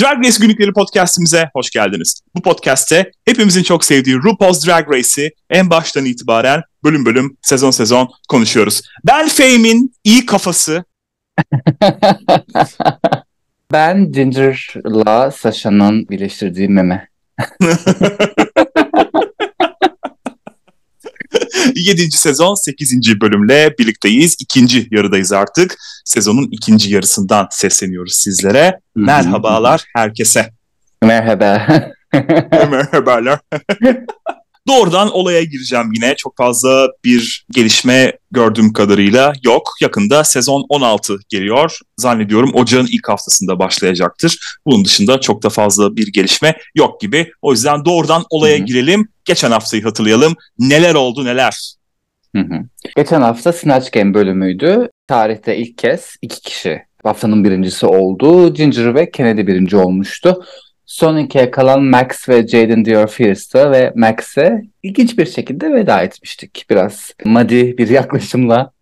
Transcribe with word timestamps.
Drag 0.00 0.26
Race 0.26 0.36
Günlükleri 0.40 0.72
podcastimize 0.72 1.50
hoş 1.54 1.70
geldiniz. 1.70 2.20
Bu 2.34 2.42
podcast'te 2.42 3.10
hepimizin 3.24 3.62
çok 3.62 3.84
sevdiği 3.84 4.16
RuPaul's 4.16 4.66
Drag 4.66 4.92
Race'i 4.92 5.30
en 5.50 5.70
baştan 5.70 6.04
itibaren 6.04 6.62
bölüm 6.84 7.06
bölüm, 7.06 7.36
sezon 7.42 7.70
sezon 7.70 8.10
konuşuyoruz. 8.28 8.82
Ben 9.06 9.28
Fame'in 9.28 9.94
iyi 10.04 10.26
kafası. 10.26 10.84
ben 13.72 14.12
Ginger'la 14.12 15.30
Sasha'nın 15.30 16.08
birleştirdiği 16.08 16.68
meme. 16.68 17.08
7. 21.80 22.10
sezon 22.10 22.54
8. 22.54 23.20
bölümle 23.20 23.74
birlikteyiz. 23.78 24.36
İkinci 24.40 24.88
yarıdayız 24.90 25.32
artık. 25.32 25.76
Sezonun 26.04 26.48
ikinci 26.52 26.94
yarısından 26.94 27.48
sesleniyoruz 27.50 28.14
sizlere. 28.14 28.80
Merhabalar 28.94 29.84
herkese. 29.96 30.50
Merhaba. 31.02 31.66
Merhabalar. 32.70 33.40
Doğrudan 34.68 35.10
olaya 35.10 35.42
gireceğim 35.42 35.92
yine. 35.92 36.16
Çok 36.16 36.36
fazla 36.36 36.88
bir 37.04 37.46
gelişme 37.50 38.18
gördüğüm 38.30 38.72
kadarıyla 38.72 39.32
yok. 39.44 39.70
Yakında 39.80 40.24
sezon 40.24 40.66
16 40.68 41.16
geliyor. 41.28 41.78
Zannediyorum 41.96 42.50
ocağın 42.54 42.86
ilk 42.86 43.08
haftasında 43.08 43.58
başlayacaktır. 43.58 44.38
Bunun 44.66 44.84
dışında 44.84 45.20
çok 45.20 45.42
da 45.42 45.48
fazla 45.48 45.96
bir 45.96 46.12
gelişme 46.12 46.56
yok 46.74 47.00
gibi. 47.00 47.32
O 47.42 47.52
yüzden 47.52 47.84
doğrudan 47.84 48.24
olaya 48.30 48.58
Hı-hı. 48.58 48.64
girelim. 48.64 49.08
Geçen 49.24 49.50
haftayı 49.50 49.82
hatırlayalım. 49.82 50.34
Neler 50.58 50.94
oldu 50.94 51.24
neler? 51.24 51.74
Hı-hı. 52.36 52.64
Geçen 52.96 53.20
hafta 53.20 53.52
Snatch 53.52 53.92
Game 53.92 54.14
bölümüydü. 54.14 54.90
Tarihte 55.06 55.56
ilk 55.56 55.78
kez 55.78 56.16
iki 56.22 56.40
kişi 56.40 56.82
haftanın 57.02 57.44
birincisi 57.44 57.86
oldu. 57.86 58.54
Ginger 58.54 58.94
ve 58.94 59.10
Kennedy 59.10 59.46
birinci 59.46 59.76
olmuştu. 59.76 60.44
Son 60.90 61.16
ikiye 61.16 61.50
kalan 61.50 61.82
Max 61.82 62.28
ve 62.28 62.46
Jaden 62.48 62.84
Dior 62.84 63.08
Fierce'da 63.08 63.72
ve 63.72 63.92
Max'e 63.96 64.62
ilginç 64.82 65.18
bir 65.18 65.26
şekilde 65.26 65.72
veda 65.72 66.02
etmiştik. 66.02 66.66
Biraz 66.70 67.14
madi 67.24 67.78
bir 67.78 67.88
yaklaşımla. 68.00 68.72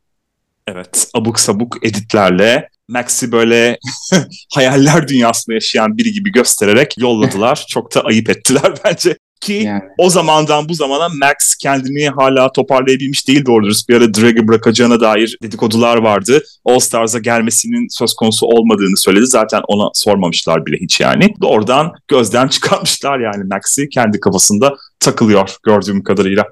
Evet, 0.66 1.08
abuk 1.14 1.40
sabuk 1.40 1.86
editlerle 1.86 2.68
Max'i 2.88 3.32
böyle 3.32 3.78
hayaller 4.54 5.08
dünyasında 5.08 5.54
yaşayan 5.54 5.98
biri 5.98 6.12
gibi 6.12 6.32
göstererek 6.32 6.98
yolladılar. 6.98 7.64
Çok 7.68 7.94
da 7.94 8.00
ayıp 8.00 8.30
ettiler 8.30 8.72
bence. 8.84 9.18
Ki 9.40 9.52
yani. 9.52 9.82
o 9.98 10.10
zamandan 10.10 10.68
bu 10.68 10.74
zamana 10.74 11.08
Max 11.08 11.54
kendini 11.62 12.08
hala 12.08 12.52
toparlayabilmiş 12.52 13.28
değil 13.28 13.46
doğru 13.46 13.64
dürüst. 13.64 13.88
Bir 13.88 13.96
ara 13.96 14.14
Drag'ı 14.14 14.48
bırakacağına 14.48 15.00
dair 15.00 15.38
dedikodular 15.42 15.96
vardı. 15.96 16.42
All 16.64 16.78
Stars'a 16.78 17.18
gelmesinin 17.18 17.86
söz 17.90 18.14
konusu 18.14 18.46
olmadığını 18.46 18.96
söyledi. 18.96 19.26
Zaten 19.26 19.62
ona 19.68 19.90
sormamışlar 19.94 20.66
bile 20.66 20.76
hiç 20.80 21.00
yani. 21.00 21.34
Doğrudan 21.40 21.92
gözden 22.08 22.48
çıkarmışlar 22.58 23.18
yani 23.18 23.44
Max'i 23.44 23.88
kendi 23.88 24.20
kafasında 24.20 24.76
takılıyor 25.00 25.56
gördüğüm 25.62 26.02
kadarıyla. 26.02 26.44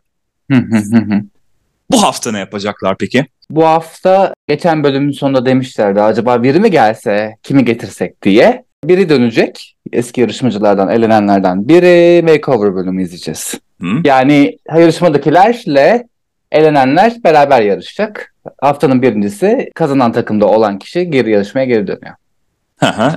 bu 1.90 2.02
hafta 2.02 2.32
ne 2.32 2.38
yapacaklar 2.38 2.96
peki? 2.98 3.26
Bu 3.50 3.66
hafta 3.66 4.34
geçen 4.48 4.84
bölümün 4.84 5.12
sonunda 5.12 5.46
demişlerdi 5.46 6.00
acaba 6.00 6.42
biri 6.42 6.60
mi 6.60 6.70
gelse 6.70 7.36
kimi 7.42 7.64
getirsek 7.64 8.22
diye. 8.22 8.64
Biri 8.84 9.08
dönecek. 9.08 9.75
Eski 9.92 10.20
yarışmacılardan, 10.20 10.88
elenenlerden 10.88 11.68
biri 11.68 12.22
makeover 12.22 12.74
bölümü 12.74 13.02
izleyeceğiz. 13.02 13.54
Hı? 13.80 13.86
Yani 14.04 14.58
yarışmadakilerle 14.76 16.08
elenenler 16.52 17.24
beraber 17.24 17.62
yarışacak. 17.62 18.34
Haftanın 18.60 19.02
birincisi 19.02 19.70
kazanan 19.74 20.12
takımda 20.12 20.46
olan 20.46 20.78
kişi 20.78 21.10
geri 21.10 21.30
yarışmaya 21.30 21.66
geri 21.66 21.86
dönüyor. 21.86 22.14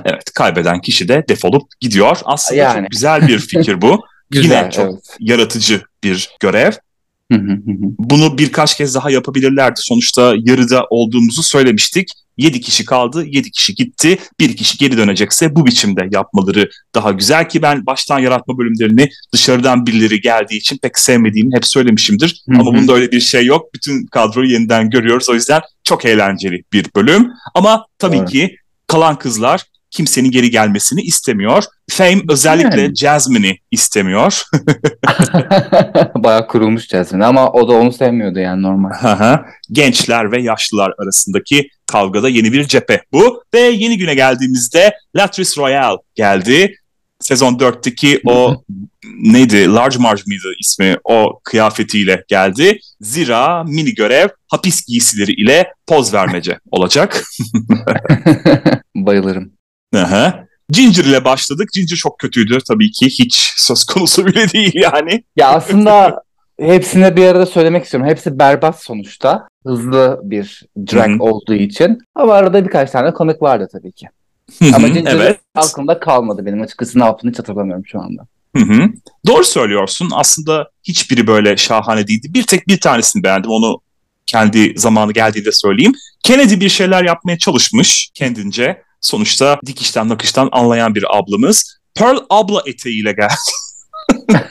evet 0.04 0.24
kaybeden 0.34 0.80
kişi 0.80 1.08
de 1.08 1.24
defolup 1.28 1.62
gidiyor. 1.80 2.18
Aslında 2.24 2.60
yani. 2.60 2.80
çok 2.80 2.90
güzel 2.90 3.28
bir 3.28 3.38
fikir 3.38 3.82
bu. 3.82 4.00
güzel, 4.30 4.62
Yine 4.62 4.70
çok 4.70 4.90
evet. 4.90 5.16
yaratıcı 5.20 5.82
bir 6.04 6.30
görev. 6.40 6.72
Bunu 7.98 8.38
birkaç 8.38 8.76
kez 8.76 8.94
daha 8.94 9.10
yapabilirlerdi. 9.10 9.80
Sonuçta 9.82 10.34
yarıda 10.44 10.86
olduğumuzu 10.90 11.42
söylemiştik. 11.42 12.12
7 12.40 12.60
kişi 12.60 12.84
kaldı, 12.84 13.24
7 13.26 13.50
kişi 13.50 13.74
gitti. 13.74 14.18
Bir 14.40 14.56
kişi 14.56 14.78
geri 14.78 14.96
dönecekse 14.96 15.56
bu 15.56 15.66
biçimde 15.66 16.08
yapmaları 16.10 16.70
daha 16.94 17.12
güzel 17.12 17.48
ki 17.48 17.62
ben 17.62 17.86
baştan 17.86 18.18
yaratma 18.18 18.58
bölümlerini 18.58 19.08
dışarıdan 19.32 19.86
birileri 19.86 20.20
geldiği 20.20 20.56
için 20.56 20.78
pek 20.78 20.98
sevmediğimi 20.98 21.54
hep 21.54 21.66
söylemişimdir. 21.66 22.42
Hı-hı. 22.48 22.60
Ama 22.60 22.74
bunda 22.74 22.92
öyle 22.92 23.12
bir 23.12 23.20
şey 23.20 23.46
yok. 23.46 23.74
Bütün 23.74 24.06
kadroyu 24.06 24.50
yeniden 24.50 24.90
görüyoruz. 24.90 25.30
O 25.30 25.34
yüzden 25.34 25.60
çok 25.84 26.04
eğlenceli 26.04 26.62
bir 26.72 26.86
bölüm. 26.96 27.28
Ama 27.54 27.86
tabii 27.98 28.16
evet. 28.16 28.30
ki 28.30 28.56
kalan 28.86 29.18
kızlar 29.18 29.64
kimsenin 29.90 30.30
geri 30.30 30.50
gelmesini 30.50 31.00
istemiyor. 31.00 31.64
Fame 31.90 32.20
özellikle 32.28 32.80
yani. 32.80 32.96
Jasmine'i 32.96 33.58
istemiyor. 33.70 34.42
Bayağı 36.14 36.46
kurulmuş 36.46 36.88
Jasmine 36.88 37.24
ama 37.24 37.52
o 37.52 37.68
da 37.68 37.72
onu 37.72 37.92
sevmiyordu 37.92 38.38
yani 38.38 38.62
normal. 38.62 38.90
Gençler 39.72 40.32
ve 40.32 40.42
yaşlılar 40.42 40.92
arasındaki 41.02 41.68
kavgada 41.86 42.28
yeni 42.28 42.52
bir 42.52 42.64
cephe 42.64 43.02
bu. 43.12 43.42
Ve 43.54 43.60
yeni 43.60 43.98
güne 43.98 44.14
geldiğimizde 44.14 44.94
Latrice 45.16 45.60
Royale 45.60 45.98
geldi. 46.14 46.74
Sezon 47.20 47.54
4'teki 47.54 48.20
o 48.26 48.64
neydi 49.22 49.74
Large 49.74 49.98
Marge 49.98 50.22
mıydı 50.26 50.48
ismi 50.60 50.96
o 51.04 51.40
kıyafetiyle 51.44 52.24
geldi. 52.28 52.78
Zira 53.00 53.64
mini 53.64 53.94
görev 53.94 54.28
hapis 54.48 54.86
giysileri 54.86 55.32
ile 55.32 55.72
poz 55.86 56.14
vermece 56.14 56.58
olacak. 56.70 57.24
Bayılırım. 58.94 59.59
Aha. 59.96 60.44
Ginger 60.70 61.04
ile 61.04 61.24
başladık. 61.24 61.68
Ginger 61.72 61.96
çok 61.96 62.18
kötüydü 62.18 62.58
tabii 62.68 62.90
ki. 62.90 63.06
Hiç 63.06 63.52
söz 63.56 63.84
konusu 63.84 64.26
bile 64.26 64.50
değil 64.52 64.72
yani. 64.74 65.24
Ya 65.36 65.48
aslında 65.48 66.22
hepsine 66.60 67.16
bir 67.16 67.26
arada 67.26 67.46
söylemek 67.46 67.84
istiyorum. 67.84 68.10
Hepsi 68.10 68.38
berbat 68.38 68.82
sonuçta. 68.82 69.48
Hızlı 69.66 70.20
bir 70.22 70.62
drag 70.92 71.10
Hı-hı. 71.10 71.22
olduğu 71.22 71.54
için. 71.54 71.98
Ama 72.14 72.34
arada 72.34 72.64
birkaç 72.64 72.90
tane 72.90 73.12
komik 73.12 73.42
vardı 73.42 73.68
tabii 73.72 73.92
ki. 73.92 74.08
Hı-hı, 74.58 74.76
Ama 74.76 74.88
Ginger 74.88 75.14
evet. 75.14 75.40
aklımda 75.54 76.00
kalmadı 76.00 76.46
benim 76.46 76.62
açıkçası 76.62 76.98
ne 76.98 77.04
yaptığını 77.04 77.30
hiç 77.30 77.38
hatırlamıyorum 77.38 77.86
şu 77.86 78.00
anda. 78.00 78.26
Hı 78.56 78.62
hı. 78.62 78.88
Doğru 79.26 79.44
söylüyorsun. 79.44 80.10
Aslında 80.14 80.70
hiçbiri 80.84 81.26
böyle 81.26 81.56
şahane 81.56 82.06
değildi. 82.06 82.34
Bir 82.34 82.42
tek 82.42 82.68
bir 82.68 82.80
tanesini 82.80 83.22
beğendim. 83.22 83.50
Onu 83.50 83.80
kendi 84.26 84.74
zamanı 84.76 85.12
geldiğinde 85.12 85.52
söyleyeyim. 85.52 85.92
Kennedy 86.22 86.60
bir 86.60 86.68
şeyler 86.68 87.04
yapmaya 87.04 87.38
çalışmış 87.38 88.10
kendince. 88.14 88.82
Sonuçta 89.00 89.60
dikişten 89.66 90.08
nakıştan 90.08 90.48
anlayan 90.52 90.94
bir 90.94 91.18
ablamız. 91.18 91.80
Pearl 91.94 92.18
abla 92.30 92.62
eteğiyle 92.66 93.12
geldi. 93.12 93.34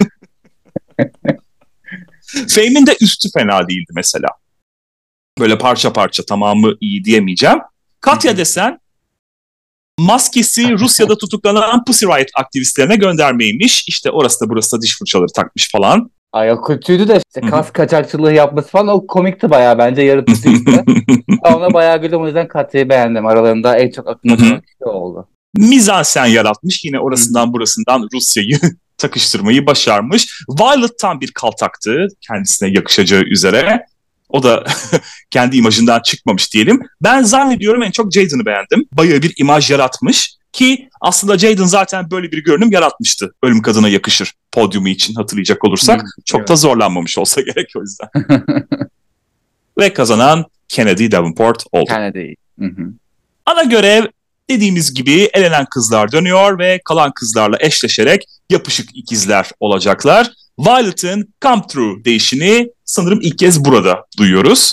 Fame'in 2.50 2.86
de 2.86 2.98
üstü 3.02 3.30
fena 3.38 3.68
değildi 3.68 3.92
mesela. 3.96 4.28
Böyle 5.40 5.58
parça 5.58 5.94
parça 5.94 6.26
tamamı 6.26 6.74
iyi 6.82 7.06
diyemeyeceğim. 7.06 7.60
Katya 8.02 8.38
desen 8.38 8.80
maskesi 10.00 10.72
Rusya'da 10.72 11.18
tutuklanan 11.18 11.86
Pussy 11.86 12.06
Riot 12.06 12.28
aktivistlerine 12.36 12.96
göndermeymiş. 12.96 13.88
İşte 13.88 14.12
orası 14.12 14.46
da 14.46 14.50
burası 14.50 14.78
da 14.78 14.82
diş 14.82 14.98
fırçaları 14.98 15.34
takmış 15.36 15.72
falan. 15.72 16.12
Ay 16.34 16.52
o 16.52 16.62
kötüydü 16.62 17.08
de 17.08 17.22
işte 17.28 17.50
kas 17.50 17.72
kaçakçılığı 17.72 18.34
yapması 18.34 18.70
falan 18.70 18.88
o 18.88 19.08
komikti 19.08 19.50
bayağı 19.50 19.78
bence 19.78 20.02
yaratıcıydı. 20.02 20.84
Ona 21.44 21.74
bayağı 21.74 22.02
güldüm 22.02 22.22
o 22.22 22.26
yüzden 22.26 22.48
Katya'yı 22.48 22.90
beğendim. 22.90 23.26
Aralarında 23.26 23.78
en 23.78 23.92
çok 23.92 24.08
aklıma 24.08 24.36
gelen 24.36 24.62
kişi 24.62 24.86
oldu. 24.86 25.28
Mizansen 25.58 26.26
yaratmış 26.26 26.84
yine 26.86 27.00
orasından 27.00 27.54
burasından 27.54 28.10
Rusya'yı 28.14 28.60
takıştırmayı 28.98 29.66
başarmış. 29.66 30.44
Violet 30.60 31.00
tam 31.00 31.22
bir 31.22 31.32
kaltaktı 31.32 32.08
kendisine 32.22 32.70
yakışacağı 32.70 33.22
üzere. 33.22 33.86
O 34.30 34.44
da 34.44 34.64
kendi 35.32 35.58
imajından 35.58 36.00
çıkmamış 36.00 36.54
diyelim. 36.54 36.82
Ben 37.02 37.22
zannediyorum 37.22 37.84
en 37.84 37.92
çok 37.92 38.14
Jaden'ı 38.14 38.46
beğendim. 38.46 38.88
Bayağı 38.94 39.22
bir 39.22 39.34
imaj 39.38 39.72
yaratmış. 39.72 40.39
Ki 40.54 40.90
aslında 41.02 41.38
Jaden 41.38 41.66
zaten 41.66 42.12
böyle 42.12 42.32
bir 42.32 42.44
görünüm 42.44 42.72
yaratmıştı. 42.72 43.34
Ölüm 43.44 43.62
kadına 43.62 43.90
yakışır 43.90 44.34
podyumu 44.52 44.90
için 44.90 45.16
hatırlayacak 45.16 45.66
olursak. 45.66 46.02
Hmm, 46.02 46.10
çok 46.26 46.40
evet. 46.40 46.50
da 46.50 46.56
zorlanmamış 46.56 47.18
olsa 47.18 47.42
gerek 47.42 47.72
o 47.76 47.82
yüzden. 47.82 48.10
Ve 49.80 49.94
kazanan 49.94 50.46
Kennedy 50.68 51.12
Davenport 51.12 51.64
oldu. 51.72 51.86
Kennedy. 51.90 52.34
Ana 53.46 53.64
görev 53.64 54.06
dediğimiz 54.50 54.94
gibi 54.94 55.30
elenen 55.34 55.66
kızlar 55.66 56.12
dönüyor 56.12 56.60
ve 56.60 56.82
kalan 56.86 57.12
kızlarla 57.12 57.58
eşleşerek 57.60 58.26
yapışık 58.50 58.98
ikizler 58.98 59.52
olacaklar. 59.60 60.32
Violet'ın 60.60 61.34
Come 61.42 61.62
True 61.70 62.06
değişini 62.06 62.72
sanırım 62.86 63.20
ilk 63.22 63.40
kez 63.40 63.66
burada 63.66 64.06
duyuyoruz. 64.18 64.72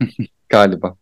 Galiba. 0.48 0.96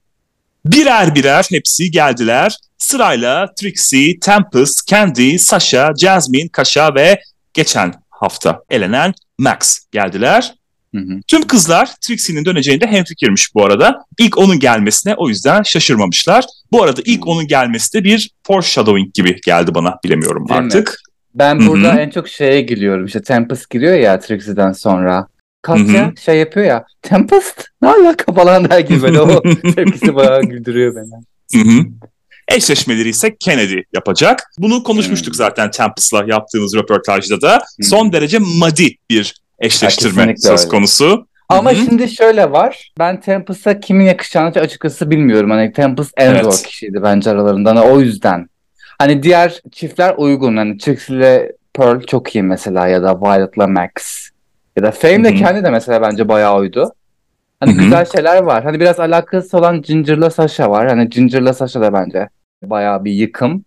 Birer 0.64 1.14
birer 1.14 1.46
hepsi 1.50 1.90
geldiler. 1.90 2.56
Sırayla 2.78 3.54
Trixie, 3.54 4.20
Tempest, 4.20 4.86
Candy, 4.86 5.38
Sasha, 5.38 5.92
Jasmine, 5.96 6.48
Kasha 6.48 6.94
ve 6.94 7.20
geçen 7.54 7.94
hafta 8.10 8.62
elenen 8.70 9.14
Max 9.38 9.78
geldiler. 9.92 10.54
Hı 10.94 11.00
hı. 11.00 11.20
Tüm 11.28 11.46
kızlar 11.46 11.90
Trixie'nin 12.00 12.44
döneceğinde 12.44 12.86
hemfikirmiş 12.86 13.54
bu 13.54 13.64
arada. 13.64 14.04
İlk 14.18 14.38
onun 14.38 14.58
gelmesine 14.58 15.14
o 15.14 15.28
yüzden 15.28 15.62
şaşırmamışlar. 15.62 16.44
Bu 16.72 16.82
arada 16.82 17.00
ilk 17.04 17.26
onun 17.26 17.46
gelmesi 17.46 17.92
de 17.98 18.04
bir 18.04 18.30
foreshadowing 18.46 19.14
gibi 19.14 19.40
geldi 19.46 19.74
bana 19.74 19.98
bilemiyorum 20.04 20.48
Değil 20.48 20.60
artık. 20.60 20.88
Mi? 20.88 20.94
Ben 21.34 21.58
Hı-hı. 21.58 21.66
burada 21.66 22.00
en 22.00 22.10
çok 22.10 22.28
şeye 22.28 22.60
gülüyorum. 22.60 23.06
İşte 23.06 23.22
Tempest 23.22 23.70
giriyor 23.70 23.94
ya 23.94 24.20
Trixie'den 24.20 24.72
sonra. 24.72 25.26
Katya 25.62 26.12
şey 26.24 26.38
yapıyor 26.38 26.66
ya. 26.66 26.84
Tempest 27.02 27.64
ne 27.82 27.88
alaka 27.88 28.32
falan 28.32 28.70
der 28.70 28.80
gibi 28.80 29.02
böyle 29.02 29.20
o 29.20 29.42
tepkisi 29.74 30.14
bayağı 30.14 30.42
güldürüyor 30.42 30.94
beni. 30.96 31.24
Hı-hı. 31.62 31.86
Eşleşmeleri 32.48 33.08
ise 33.08 33.36
Kennedy 33.36 33.80
yapacak. 33.92 34.50
Bunu 34.58 34.82
konuşmuştuk 34.82 35.34
hmm. 35.34 35.38
zaten 35.38 35.70
Tempest'la 35.70 36.24
yaptığımız 36.26 36.74
röportajda 36.76 37.40
da. 37.40 37.54
Hmm. 37.54 37.84
Son 37.84 38.12
derece 38.12 38.38
madi 38.38 38.96
bir 39.10 39.42
eşleştirme 39.58 40.22
ya, 40.22 40.36
söz 40.36 40.60
öyle. 40.60 40.70
konusu. 40.70 41.26
Ama 41.48 41.72
Hı-hı. 41.72 41.84
şimdi 41.84 42.08
şöyle 42.08 42.50
var. 42.50 42.92
Ben 42.98 43.20
Tempest'a 43.20 43.80
kimin 43.80 44.04
yakışacağını 44.04 44.48
açıkçası 44.48 45.10
bilmiyorum. 45.10 45.50
Hani 45.50 45.72
Tempest 45.72 46.12
en 46.16 46.30
evet. 46.30 46.44
zor 46.44 46.64
kişiydi 46.64 47.00
bence 47.02 47.30
aralarından. 47.30 47.76
O 47.76 48.00
yüzden. 48.00 48.48
Hani 48.98 49.22
diğer 49.22 49.60
çiftler 49.72 50.14
uygun. 50.16 50.56
Hani 50.56 50.78
Trixie 50.78 51.16
ile 51.16 51.52
Pearl 51.74 52.00
çok 52.00 52.34
iyi 52.34 52.42
mesela 52.42 52.88
ya 52.88 53.02
da 53.02 53.20
Violet'la 53.20 53.66
Max. 53.66 54.28
Ya 54.76 54.82
da 54.82 54.90
Fame 54.90 55.24
de 55.24 55.34
kendi 55.34 55.64
de 55.64 55.70
mesela 55.70 56.02
bence 56.02 56.28
bayağı 56.28 56.58
uydu. 56.58 56.92
Hani 57.60 57.72
Hı-hı. 57.72 57.82
güzel 57.82 58.04
şeyler 58.04 58.42
var. 58.42 58.64
Hani 58.64 58.80
biraz 58.80 59.00
alakası 59.00 59.58
olan 59.58 59.82
Ginger'la 59.82 60.30
Sasha 60.30 60.70
var. 60.70 60.88
Hani 60.88 61.08
Ginger'la 61.08 61.52
Sasha 61.52 61.80
da 61.80 61.92
bence 61.92 62.28
bayağı 62.62 63.04
bir 63.04 63.12
yıkım. 63.12 63.64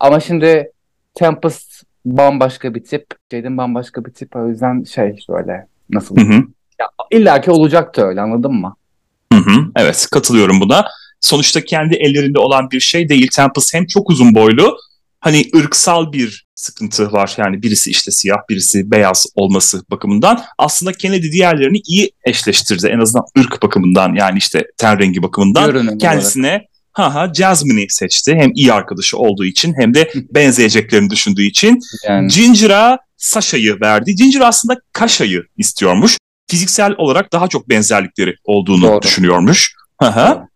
Ama 0.00 0.20
şimdi 0.20 0.70
Tempest 1.14 1.82
bambaşka 2.04 2.74
bir 2.74 2.84
tip. 2.84 3.06
Jaden 3.32 3.58
bambaşka 3.58 4.04
bir 4.04 4.12
tip. 4.12 4.36
O 4.36 4.48
yüzden 4.48 4.84
şey 4.84 5.16
böyle 5.28 5.66
nasıl? 5.90 6.16
Hı 6.16 6.20
hı. 6.20 6.42
Ya, 6.80 6.88
İlla 7.10 7.40
ki 7.40 7.50
olacaktı 7.50 8.02
öyle 8.02 8.20
anladın 8.20 8.54
mı? 8.54 8.76
Hı 9.32 9.38
hı. 9.38 9.64
Evet 9.76 10.08
katılıyorum 10.10 10.60
buna. 10.60 10.86
Sonuçta 11.20 11.64
kendi 11.64 11.94
ellerinde 11.94 12.38
olan 12.38 12.70
bir 12.70 12.80
şey 12.80 13.08
değil. 13.08 13.28
Tempest 13.36 13.74
hem 13.74 13.86
çok 13.86 14.10
uzun 14.10 14.34
boylu 14.34 14.76
hani 15.20 15.42
ırksal 15.56 16.12
bir 16.12 16.43
sıkıntı 16.64 17.12
var. 17.12 17.34
Yani 17.38 17.62
birisi 17.62 17.90
işte 17.90 18.10
siyah, 18.10 18.36
birisi 18.48 18.90
beyaz 18.90 19.26
olması 19.34 19.82
bakımından. 19.90 20.42
Aslında 20.58 20.92
Kennedy 20.92 21.32
diğerlerini 21.32 21.78
iyi 21.86 22.10
eşleştirdi. 22.24 22.86
En 22.86 22.98
azından 22.98 23.24
ırk 23.38 23.62
bakımından 23.62 24.14
yani 24.14 24.38
işte 24.38 24.64
ten 24.76 24.98
rengi 24.98 25.22
bakımından. 25.22 25.66
Görünüm 25.66 25.98
kendisine 25.98 26.48
olarak. 26.48 26.62
ha 26.92 27.14
ha 27.14 27.32
Jasmine'i 27.34 27.86
seçti. 27.88 28.34
Hem 28.34 28.50
iyi 28.54 28.72
arkadaşı 28.72 29.18
olduğu 29.18 29.44
için 29.44 29.74
hem 29.78 29.94
de 29.94 30.10
benzeyeceklerini 30.34 31.10
düşündüğü 31.10 31.44
için. 31.44 31.80
Yani. 32.08 32.28
Ginger'a 32.28 32.98
Sasha'yı 33.16 33.80
verdi. 33.80 34.14
Ginger 34.14 34.40
aslında 34.40 34.76
Kasha'yı 34.92 35.42
istiyormuş. 35.56 36.18
Fiziksel 36.50 36.94
olarak 36.98 37.32
daha 37.32 37.48
çok 37.48 37.68
benzerlikleri 37.68 38.36
olduğunu 38.44 38.82
Doğru. 38.82 39.02
düşünüyormuş. 39.02 39.74
Ha 39.98 40.16
ha. 40.16 40.48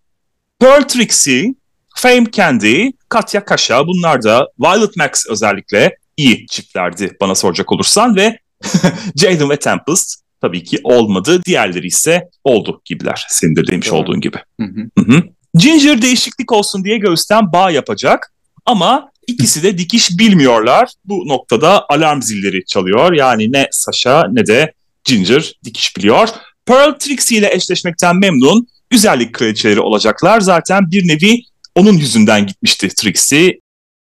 Pearl 0.61 0.83
Trixie 0.83 1.55
Fame 2.01 2.27
Candy, 2.33 2.91
Katya 3.09 3.45
Kaşa 3.45 3.87
bunlar 3.87 4.23
da 4.23 4.49
Violet 4.59 4.97
Max 4.97 5.27
özellikle 5.29 5.97
iyi 6.17 6.47
çiftlerdi 6.47 7.17
bana 7.21 7.35
soracak 7.35 7.73
olursan 7.73 8.17
ve 8.17 8.39
Jaden 9.17 9.51
ve 9.51 9.57
Tempest 9.57 10.23
tabii 10.41 10.65
ki 10.65 10.81
olmadı. 10.85 11.41
Diğerleri 11.45 11.87
ise 11.87 12.29
oldu 12.45 12.83
gibiler. 12.85 13.27
Senin 13.29 13.57
de 13.57 13.67
demiş 13.67 13.91
Doğru. 13.91 13.97
olduğun 13.97 14.21
gibi. 14.21 14.37
Hı 14.61 14.67
hı. 14.99 15.23
Ginger 15.55 16.03
değişiklik 16.03 16.53
olsun 16.53 16.85
diye 16.85 16.99
göğüsten 16.99 17.53
bağ 17.53 17.71
yapacak 17.71 18.33
ama 18.67 19.11
ikisi 19.27 19.63
de 19.63 19.79
dikiş 19.79 20.19
bilmiyorlar. 20.19 20.91
Bu 21.05 21.29
noktada 21.29 21.85
alarm 21.89 22.23
zilleri 22.23 22.65
çalıyor. 22.65 23.13
Yani 23.13 23.53
ne 23.53 23.69
Sasha 23.71 24.27
ne 24.33 24.47
de 24.47 24.73
Ginger 25.05 25.53
dikiş 25.65 25.97
biliyor. 25.97 26.29
Pearl 26.67 26.93
Trixie 26.99 27.39
ile 27.39 27.55
eşleşmekten 27.55 28.17
memnun. 28.17 28.67
Güzellik 28.91 29.35
kraliçeleri 29.35 29.81
olacaklar. 29.81 30.41
Zaten 30.41 30.91
bir 30.91 31.09
nevi 31.09 31.43
onun 31.79 31.93
yüzünden 31.93 32.47
gitmişti 32.47 32.89
Trixie. 32.89 33.61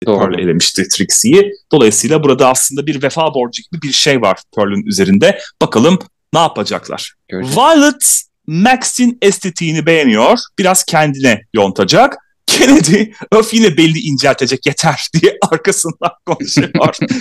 Doğru. 0.05 0.19
Pearl 0.19 0.39
elemişti 0.39 0.87
Trixie'yi. 0.87 1.51
Dolayısıyla 1.71 2.23
burada 2.23 2.49
aslında 2.49 2.87
bir 2.87 3.03
vefa 3.03 3.33
borcu 3.33 3.63
gibi 3.63 3.81
bir 3.81 3.91
şey 3.91 4.21
var 4.21 4.39
Pearl'ün 4.55 4.85
üzerinde. 4.85 5.39
Bakalım 5.61 5.99
ne 6.33 6.39
yapacaklar. 6.39 7.13
Göreceğiz. 7.27 7.57
Violet 7.57 8.21
Max'in 8.47 9.17
estetiğini 9.21 9.85
beğeniyor. 9.85 10.39
Biraz 10.59 10.83
kendine 10.83 11.41
yontacak. 11.53 12.17
Kennedy 12.47 13.03
öf 13.31 13.53
yine 13.53 13.77
belli 13.77 13.99
inceltecek 13.99 14.65
yeter 14.65 15.07
diye 15.21 15.37
arkasından 15.51 16.11
konuşuyor. 16.25 16.69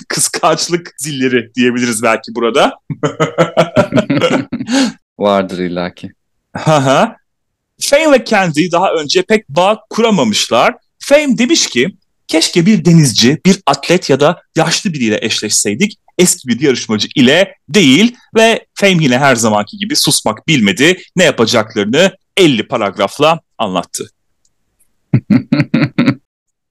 Kıskançlık 0.09 0.95
zilleri 0.99 1.55
diyebiliriz 1.55 2.03
belki 2.03 2.35
burada. 2.35 2.73
Vardır 5.19 5.59
illaki. 5.59 6.13
Fame 7.81 8.13
ve 8.13 8.25
Candy 8.25 8.71
daha 8.73 8.93
önce 8.93 9.23
pek 9.23 9.49
bağ 9.49 9.81
kuramamışlar. 9.91 10.75
Fame 10.99 11.39
demiş 11.39 11.67
ki 11.67 11.97
keşke 12.29 12.67
bir 12.67 12.85
denizci, 12.85 13.41
bir 13.47 13.61
atlet 13.67 14.11
ya 14.11 14.21
da 14.21 14.43
yaşlı 14.57 14.93
biriyle 14.93 15.19
eşleşseydik 15.23 15.99
eski 16.19 16.49
bir 16.49 16.61
yarışmacı 16.61 17.09
ile 17.15 17.55
değil 17.69 18.17
ve 18.37 18.67
Fame 18.75 19.05
yine 19.05 19.19
her 19.19 19.37
zamanki 19.37 19.79
gibi 19.79 19.97
susmak 19.97 20.49
bilmedi. 20.49 21.03
Ne 21.17 21.25
yapacaklarını 21.25 22.13
50 22.37 22.69
paragrafla 22.69 23.41
anlattı. 23.59 24.11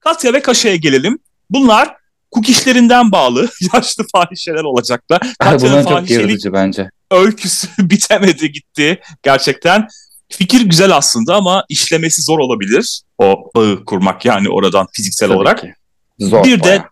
Katya 0.00 0.32
ve 0.32 0.42
Kaşa'ya 0.42 0.76
gelelim. 0.76 1.18
Bunlar 1.50 1.96
kukişlerinden 2.30 3.12
bağlı 3.12 3.50
yaşlı 3.74 4.04
fahişeler 4.12 4.64
olacaklar. 4.64 5.22
Katya'nın 5.38 5.82
fahişelik 5.82 6.52
bence. 6.52 6.90
öyküsü 7.10 7.68
bitemedi 7.78 8.52
gitti 8.52 9.00
gerçekten. 9.22 9.88
Fikir 10.38 10.60
güzel 10.60 10.96
aslında 10.96 11.34
ama 11.34 11.64
işlemesi 11.68 12.22
zor 12.22 12.38
olabilir. 12.38 13.00
O 13.18 13.50
bağı 13.54 13.84
kurmak 13.84 14.24
yani 14.24 14.48
oradan 14.48 14.86
fiziksel 14.92 15.28
Tabii 15.28 15.38
olarak. 15.38 15.60
Ki. 15.60 15.74
Zor 16.18 16.44
bir 16.44 16.60
bayağı. 16.60 16.78
de 16.80 16.84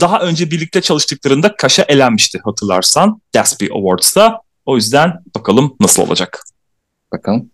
daha 0.00 0.20
önce 0.20 0.50
birlikte 0.50 0.80
çalıştıklarında 0.80 1.56
Kaş'a 1.56 1.82
elenmişti 1.82 2.40
hatırlarsan 2.44 3.20
Gatsby 3.32 3.66
Awards'ta. 3.74 4.40
O 4.66 4.76
yüzden 4.76 5.12
bakalım 5.36 5.76
nasıl 5.80 6.02
olacak. 6.02 6.44
Bakalım. 7.12 7.50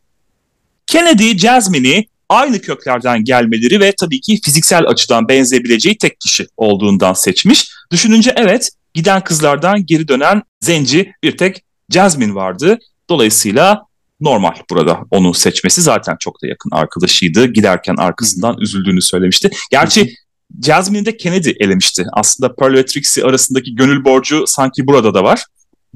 Kennedy, 0.86 1.38
Jasmine'i 1.38 2.06
aynı 2.28 2.60
köklerden 2.60 3.24
gelmeleri 3.24 3.80
ve 3.80 3.92
tabii 4.00 4.20
ki 4.20 4.40
fiziksel 4.44 4.86
açıdan 4.86 5.28
benzeyebileceği 5.28 5.98
tek 5.98 6.20
kişi 6.20 6.46
olduğundan 6.56 7.12
seçmiş. 7.12 7.70
Düşününce 7.90 8.32
evet 8.36 8.70
giden 8.94 9.24
kızlardan 9.24 9.86
geri 9.86 10.08
dönen 10.08 10.42
zenci 10.60 11.12
bir 11.22 11.36
tek 11.36 11.64
Jasmine 11.90 12.34
vardı. 12.34 12.78
Dolayısıyla 13.08 13.86
normal 14.22 14.54
burada 14.70 15.00
onu 15.10 15.34
seçmesi 15.34 15.82
zaten 15.82 16.16
çok 16.20 16.42
da 16.42 16.46
yakın 16.46 16.70
arkadaşıydı. 16.70 17.46
Giderken 17.46 17.96
arkasından 17.96 18.52
Hı-hı. 18.52 18.62
üzüldüğünü 18.62 19.02
söylemişti. 19.02 19.50
Gerçi 19.70 20.14
Jasmine'i 20.62 21.06
de 21.06 21.16
Kennedy 21.16 21.50
elemişti. 21.60 22.04
Aslında 22.12 22.54
Pearl 22.54 22.74
ve 22.74 22.84
Trixie 22.84 23.24
arasındaki 23.24 23.74
gönül 23.74 24.04
borcu 24.04 24.44
sanki 24.46 24.86
burada 24.86 25.14
da 25.14 25.24
var. 25.24 25.44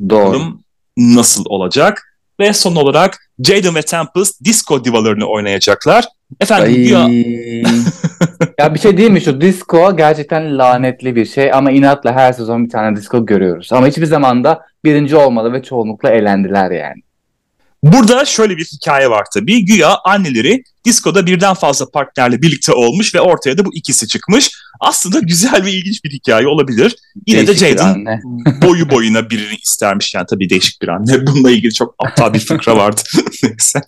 Doğru. 0.09 0.27
Bakalım 0.27 0.61
nasıl 0.97 1.45
olacak? 1.47 2.03
Ve 2.41 2.53
son 2.53 2.77
olarak 2.77 3.19
Jaden 3.45 3.75
ve 3.75 3.83
Tempest 3.83 4.45
disco 4.45 4.85
divalarını 4.85 5.27
oynayacaklar. 5.27 6.05
Efendim 6.41 6.83
ya... 6.83 7.09
ya 8.59 8.75
bir 8.75 8.79
şey 8.79 8.97
değil 8.97 9.11
mi 9.11 9.21
şu 9.21 9.41
disco 9.41 9.97
gerçekten 9.97 10.59
lanetli 10.59 11.17
bir 11.17 11.25
şey 11.25 11.53
ama 11.53 11.71
inatla 11.71 12.13
her 12.13 12.33
sezon 12.33 12.65
bir 12.65 12.71
tane 12.71 12.97
disco 12.97 13.27
görüyoruz. 13.27 13.73
Ama 13.73 13.87
hiçbir 13.87 14.07
zaman 14.07 14.45
da 14.45 14.63
birinci 14.85 15.17
olmadı 15.17 15.53
ve 15.53 15.63
çoğunlukla 15.63 16.11
elendiler 16.11 16.71
yani. 16.71 17.03
Burada 17.93 18.25
şöyle 18.25 18.57
bir 18.57 18.65
hikaye 18.65 19.11
var 19.11 19.27
tabii. 19.35 19.65
Güya 19.65 19.97
anneleri 20.05 20.63
diskoda 20.85 21.27
birden 21.27 21.55
fazla 21.55 21.91
partnerle 21.91 22.43
birlikte 22.43 22.73
olmuş 22.73 23.15
ve 23.15 23.21
ortaya 23.21 23.59
da 23.59 23.65
bu 23.65 23.75
ikisi 23.75 24.09
çıkmış. 24.09 24.51
Aslında 24.81 25.21
güzel 25.21 25.65
ve 25.65 25.73
ilginç 25.73 26.05
bir 26.05 26.11
hikaye 26.11 26.47
olabilir. 26.47 26.97
Yine 27.27 27.47
değişik 27.47 27.65
de 27.65 27.69
Jaden 27.69 28.05
boyu 28.63 28.91
boyuna 28.91 29.31
birini 29.31 29.57
istermiş. 29.63 30.15
Yani 30.15 30.27
tabii 30.31 30.51
değişik 30.51 30.83
bir 30.83 30.89
anne. 30.89 31.27
Bununla 31.27 31.51
ilgili 31.51 31.75
çok 31.75 31.95
aptal 31.99 32.35
bir 32.35 32.39
fıkra 32.39 32.77
vardı. 32.77 33.01
Neyse. 33.43 33.81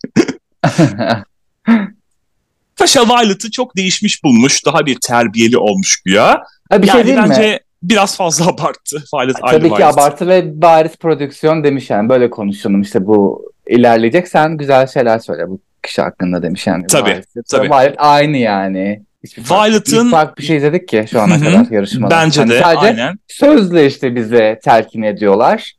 Paşa 2.77 3.09
Violet'ı 3.09 3.51
çok 3.51 3.77
değişmiş 3.77 4.25
bulmuş. 4.25 4.67
Daha 4.67 4.87
bir 4.87 4.97
terbiyeli 5.01 5.59
olmuş 5.59 6.03
güya. 6.05 6.43
Ha, 6.71 6.83
bir 6.83 6.87
şey 6.87 6.97
yani 6.97 7.07
şey 7.07 7.17
değil 7.17 7.29
bence 7.31 7.51
mi? 7.51 7.59
biraz 7.83 8.17
fazla 8.17 8.47
abarttı. 8.47 9.05
Violet 9.15 9.37
Tabii 9.51 9.69
ki 9.69 9.75
Violet. 9.75 9.95
abartı 9.95 10.29
ve 10.29 10.63
bariz 10.63 10.97
prodüksiyon 10.97 11.65
demiş 11.65 11.91
yani. 11.91 12.09
Böyle 12.09 12.31
konuşalım 12.31 12.83
işte 12.83 13.07
bu 13.07 13.49
ilerleyecek. 13.69 14.29
Sen 14.29 14.57
güzel 14.57 14.87
şeyler 14.87 15.19
söyle 15.19 15.49
bu 15.49 15.61
kişi 15.83 16.03
hakkında 16.03 16.43
demiş 16.43 16.67
yani. 16.67 16.87
Tabii. 16.87 17.11
Violet. 17.11 17.27
tabii. 17.51 17.69
Violet 17.69 17.95
aynı 17.99 18.37
yani. 18.37 19.03
Violet'ın 19.51 20.11
farklı 20.11 20.37
bir 20.37 20.43
şey 20.43 20.57
izledik 20.57 20.89
ki 20.89 21.07
şu 21.11 21.21
ana 21.21 21.39
kadar 21.41 21.71
yarışmada. 21.71 22.11
Bence 22.15 22.41
hani 22.41 22.51
de 22.51 22.61
sadece 22.63 22.81
aynen. 22.81 23.19
Sözle 23.29 23.87
işte 23.87 24.15
bize 24.15 24.61
telkin 24.65 25.03
ediyorlar. 25.03 25.73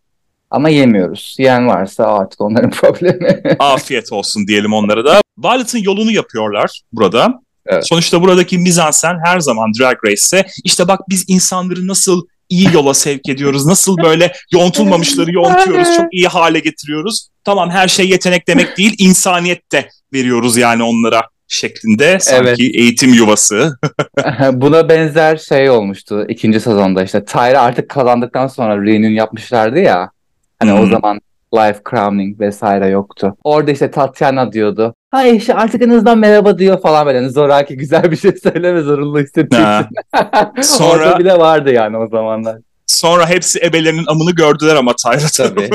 Ama 0.51 0.69
yemiyoruz. 0.69 1.36
Yiyen 1.39 1.67
varsa 1.67 2.03
artık 2.05 2.41
onların 2.41 2.69
problemi. 2.81 3.41
Afiyet 3.60 4.12
olsun 4.12 4.48
diyelim 4.48 4.74
onlara 4.74 5.05
da. 5.05 5.22
Violet'ın 5.38 5.79
yolunu 5.79 6.12
yapıyorlar 6.12 6.81
burada. 6.91 7.34
Evet. 7.65 7.88
Sonuçta 7.88 8.22
buradaki 8.22 8.58
mizansen 8.58 9.15
her 9.25 9.39
zaman 9.39 9.72
Drag 9.79 9.98
Race'se 10.05 10.46
işte 10.63 10.88
bak 10.88 11.00
biz 11.10 11.25
insanları 11.27 11.88
nasıl 11.88 12.25
iyi 12.50 12.74
yola 12.74 12.94
sevk 12.94 13.29
ediyoruz? 13.29 13.65
Nasıl 13.65 13.98
böyle 13.98 14.34
yontulmamışları 14.53 15.32
yontuyoruz, 15.32 15.88
çok 15.98 16.13
iyi 16.13 16.27
hale 16.27 16.60
getiriyoruz? 16.60 17.29
Tamam 17.44 17.70
her 17.70 17.88
şey 17.88 18.10
yetenek 18.10 18.48
demek 18.48 18.77
değil, 18.77 18.96
insaniyet 18.98 19.72
de 19.72 19.89
veriyoruz 20.13 20.58
yani 20.58 20.84
onlara 20.84 21.22
şeklinde 21.48 22.20
sanki 22.20 22.50
evet. 22.50 22.60
eğitim 22.60 23.13
yuvası. 23.13 23.79
Buna 24.53 24.89
benzer 24.89 25.38
şey 25.38 25.70
olmuştu 25.70 26.25
ikinci 26.29 26.60
sezonda 26.60 27.03
işte 27.03 27.25
Tyra 27.25 27.62
artık 27.62 27.89
kazandıktan 27.89 28.48
sonra 28.48 28.77
reunion 28.77 29.12
yapmışlardı 29.12 29.79
ya. 29.79 30.12
Hani 30.60 30.72
hmm. 30.72 30.79
o 30.79 30.86
zaman 30.88 31.22
life 31.53 31.79
crowning 31.89 32.39
vesaire 32.39 32.88
yoktu. 32.88 33.36
Orada 33.44 33.72
işte 33.72 33.91
Tatiana 33.91 34.51
diyordu. 34.51 34.96
Hayır 35.12 35.34
işte 35.34 35.53
artık 35.53 35.82
en 35.82 35.89
azından 35.89 36.18
merhaba 36.18 36.60
diyor 36.60 36.82
falan 36.82 37.06
böyle. 37.06 37.18
Yani 37.18 37.29
zoraki 37.29 37.77
güzel 37.77 38.12
bir 38.12 38.18
şey 38.18 38.32
söyleme 38.44 38.82
zorunlu 38.82 39.20
hissettiği 39.20 39.62
Sonra... 40.62 40.89
Orada 40.89 41.20
bile 41.20 41.38
vardı 41.38 41.74
yani 41.74 41.98
o 41.98 42.08
zamanlar. 42.08 42.58
Sonra 42.89 43.29
hepsi 43.29 43.60
ebelerinin 43.60 44.06
amını 44.08 44.32
gördüler 44.32 44.75
ama 44.75 44.94
Tyra 44.96 45.27
tabii. 45.38 45.70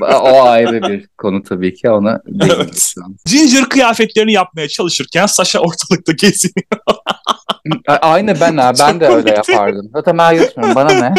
o 0.00 0.42
ayrı 0.42 0.82
bir 0.82 1.08
konu 1.18 1.42
tabii 1.42 1.74
ki 1.74 1.90
ona 1.90 2.20
evet. 2.42 2.94
Ginger 3.26 3.64
kıyafetlerini 3.64 4.32
yapmaya 4.32 4.68
çalışırken 4.68 5.26
Sasha 5.26 5.58
ortalıkta 5.58 6.12
geziniyor. 6.12 6.68
Aynı 7.86 8.40
ben 8.40 8.56
ha. 8.56 8.72
Ben 8.80 9.00
de 9.00 9.06
öyle 9.06 9.30
yapardım. 9.30 9.90
Zaten 9.94 10.18
ben 10.18 10.32
yutmuyorum. 10.32 10.74
Bana 10.74 10.92
ne? 10.92 11.14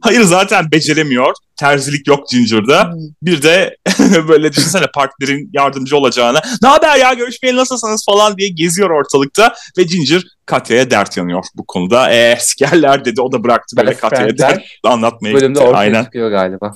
Hayır 0.00 0.22
zaten 0.22 0.70
beceremiyor. 0.70 1.34
Terzilik 1.56 2.06
yok 2.08 2.28
Ginger'da. 2.30 2.84
Hmm. 2.84 3.00
Bir 3.22 3.42
de 3.42 3.76
böyle 4.28 4.52
düşünsene 4.52 4.86
partnerin 4.94 5.50
yardımcı 5.52 5.96
olacağına. 5.96 6.40
Ne 6.62 6.68
haber 6.68 6.96
ya 6.96 7.12
görüşmeyeli 7.14 7.58
nasılsınız 7.58 8.04
falan 8.06 8.38
diye 8.38 8.48
geziyor 8.48 8.90
ortalıkta. 8.90 9.54
Ve 9.78 9.82
Ginger 9.82 10.22
Katya'ya 10.46 10.90
dert 10.90 11.16
yanıyor 11.16 11.44
bu 11.54 11.66
konuda. 11.66 12.12
Eee 12.12 12.38
sikerler 12.40 13.04
dedi 13.04 13.20
o 13.20 13.32
da 13.32 13.44
bıraktı 13.44 13.76
böyle 13.76 13.94
Katya'ya 13.94 14.38
dert 14.38 14.62
anlatmaya 14.84 15.34
Bölümde 15.34 15.60
gitti. 15.60 15.74
Aynen. 15.74 16.04
çıkıyor 16.04 16.30
galiba. 16.30 16.74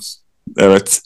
Evet. 0.57 1.01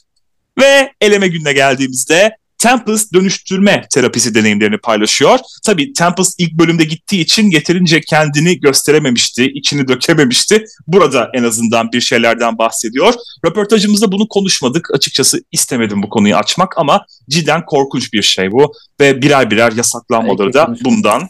Ve 0.60 0.92
eleme 1.00 1.28
gününe 1.28 1.52
geldiğimizde 1.52 2.36
Tempest 2.60 3.14
dönüştürme 3.14 3.86
terapisi 3.90 4.34
deneyimlerini 4.34 4.78
paylaşıyor. 4.78 5.38
Tabii 5.64 5.92
Tempest 5.92 6.40
ilk 6.40 6.52
bölümde 6.52 6.84
gittiği 6.84 7.20
için 7.20 7.50
yeterince 7.50 8.00
kendini 8.00 8.60
gösterememişti, 8.60 9.44
içini 9.44 9.88
dökememişti. 9.88 10.64
Burada 10.86 11.30
en 11.34 11.44
azından 11.44 11.92
bir 11.92 12.00
şeylerden 12.00 12.58
bahsediyor. 12.58 13.14
Röportajımızda 13.46 14.12
bunu 14.12 14.28
konuşmadık. 14.28 14.94
Açıkçası 14.94 15.44
istemedim 15.52 16.02
bu 16.02 16.08
konuyu 16.08 16.36
açmak 16.36 16.78
ama 16.78 17.04
cidden 17.30 17.64
korkunç 17.66 18.12
bir 18.12 18.22
şey 18.22 18.52
bu. 18.52 18.72
Ve 19.00 19.22
birer 19.22 19.50
birer 19.50 19.72
yasaklanmaları 19.72 20.52
da 20.52 20.74
bundan. 20.84 21.28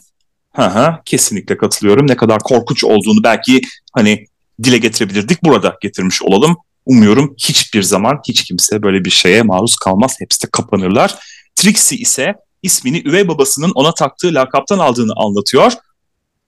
Hı 0.55 0.65
hı, 0.65 0.95
kesinlikle 1.05 1.57
katılıyorum. 1.57 2.07
Ne 2.07 2.15
kadar 2.15 2.39
korkunç 2.39 2.83
olduğunu 2.83 3.23
belki 3.23 3.61
hani 3.93 4.25
dile 4.63 4.77
getirebilirdik. 4.77 5.43
Burada 5.43 5.77
getirmiş 5.81 6.21
olalım. 6.21 6.57
Umuyorum 6.85 7.35
hiçbir 7.37 7.83
zaman 7.83 8.19
hiç 8.27 8.43
kimse 8.43 8.83
böyle 8.83 9.05
bir 9.05 9.09
şeye 9.09 9.41
maruz 9.41 9.75
kalmaz. 9.75 10.15
Hepsi 10.19 10.43
de 10.43 10.49
kapanırlar. 10.51 11.15
Trixie 11.55 11.97
ise 11.97 12.35
ismini 12.63 13.01
üvey 13.05 13.27
babasının 13.27 13.71
ona 13.75 13.93
taktığı 13.93 14.33
lakaptan 14.33 14.79
aldığını 14.79 15.13
anlatıyor. 15.15 15.73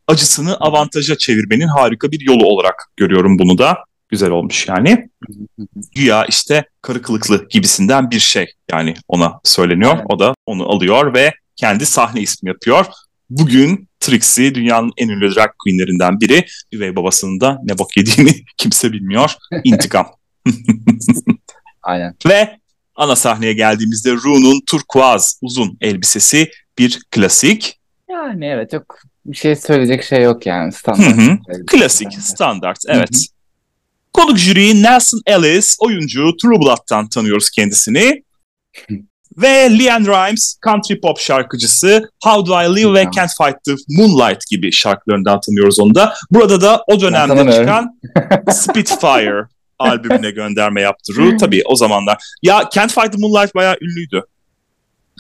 Acısını 0.07 0.57
avantaja 0.57 1.17
çevirmenin 1.17 1.67
harika 1.67 2.11
bir 2.11 2.19
yolu 2.21 2.45
olarak 2.45 2.91
görüyorum 2.97 3.39
bunu 3.39 3.57
da. 3.57 3.77
Güzel 4.09 4.29
olmuş 4.31 4.67
yani. 4.67 5.09
Güya 5.95 6.25
işte 6.25 6.65
karı 6.81 7.01
kılıklı 7.01 7.47
gibisinden 7.49 8.11
bir 8.11 8.19
şey 8.19 8.47
yani 8.71 8.93
ona 9.07 9.39
söyleniyor. 9.43 9.97
O 10.09 10.19
da 10.19 10.35
onu 10.45 10.69
alıyor 10.69 11.13
ve 11.13 11.33
kendi 11.55 11.85
sahne 11.85 12.21
ismi 12.21 12.49
yapıyor. 12.49 12.85
Bugün 13.29 13.87
Trixie 13.99 14.55
dünyanın 14.55 14.91
en 14.97 15.09
ünlü 15.09 15.35
drag 15.35 15.49
queenlerinden 15.63 16.19
biri. 16.19 16.45
Üvey 16.71 16.95
babasının 16.95 17.39
da 17.39 17.59
ne 17.63 17.77
bok 17.77 17.97
yediğini 17.97 18.31
kimse 18.57 18.91
bilmiyor. 18.91 19.31
İntikam. 19.63 20.07
Aynen. 21.83 22.15
Ve 22.27 22.59
ana 22.95 23.15
sahneye 23.15 23.53
geldiğimizde 23.53 24.11
Rune'un 24.11 24.61
turkuaz 24.65 25.39
uzun 25.41 25.77
elbisesi 25.81 26.51
bir 26.77 27.01
klasik. 27.11 27.79
Yani 28.09 28.45
evet 28.45 28.71
çok 28.71 28.99
bir 29.25 29.37
şey 29.37 29.55
söyleyecek 29.55 30.03
şey 30.03 30.21
yok 30.21 30.45
yani 30.45 30.71
standart. 30.71 31.39
Klasik, 31.67 32.13
standart 32.13 32.79
evet. 32.87 33.27
Konuk 34.13 34.37
jüriyi 34.37 34.83
Nelson 34.83 35.21
Ellis, 35.25 35.77
oyuncu 35.79 36.37
True 36.41 36.59
Blood'dan 36.59 37.09
tanıyoruz 37.09 37.49
kendisini. 37.49 38.23
Ve 39.37 39.79
Leanne 39.79 40.07
Rimes, 40.07 40.57
country 40.65 40.99
pop 40.99 41.19
şarkıcısı 41.19 42.09
How 42.23 42.45
Do 42.45 42.61
I 42.61 42.75
Live 42.75 42.93
ve 42.93 43.07
Can't 43.15 43.31
Fight 43.37 43.63
the 43.65 43.75
Moonlight 43.89 44.47
gibi 44.49 44.71
şarkılarından 44.71 45.41
tanıyoruz 45.41 45.79
onu 45.79 45.95
da. 45.95 46.13
Burada 46.31 46.61
da 46.61 46.83
o 46.87 47.01
dönemde 47.01 47.51
çıkan 47.51 47.99
Spitfire 48.51 49.47
albümüne 49.79 50.31
gönderme 50.31 50.81
yaptı 50.81 51.13
Ru. 51.15 51.37
Tabii 51.37 51.61
o 51.65 51.75
zamanlar. 51.75 52.17
Ya 52.43 52.69
Can't 52.73 52.93
Fight 52.93 53.11
the 53.11 53.17
Moonlight 53.17 53.55
bayağı 53.55 53.75
ünlüydü. 53.81 54.23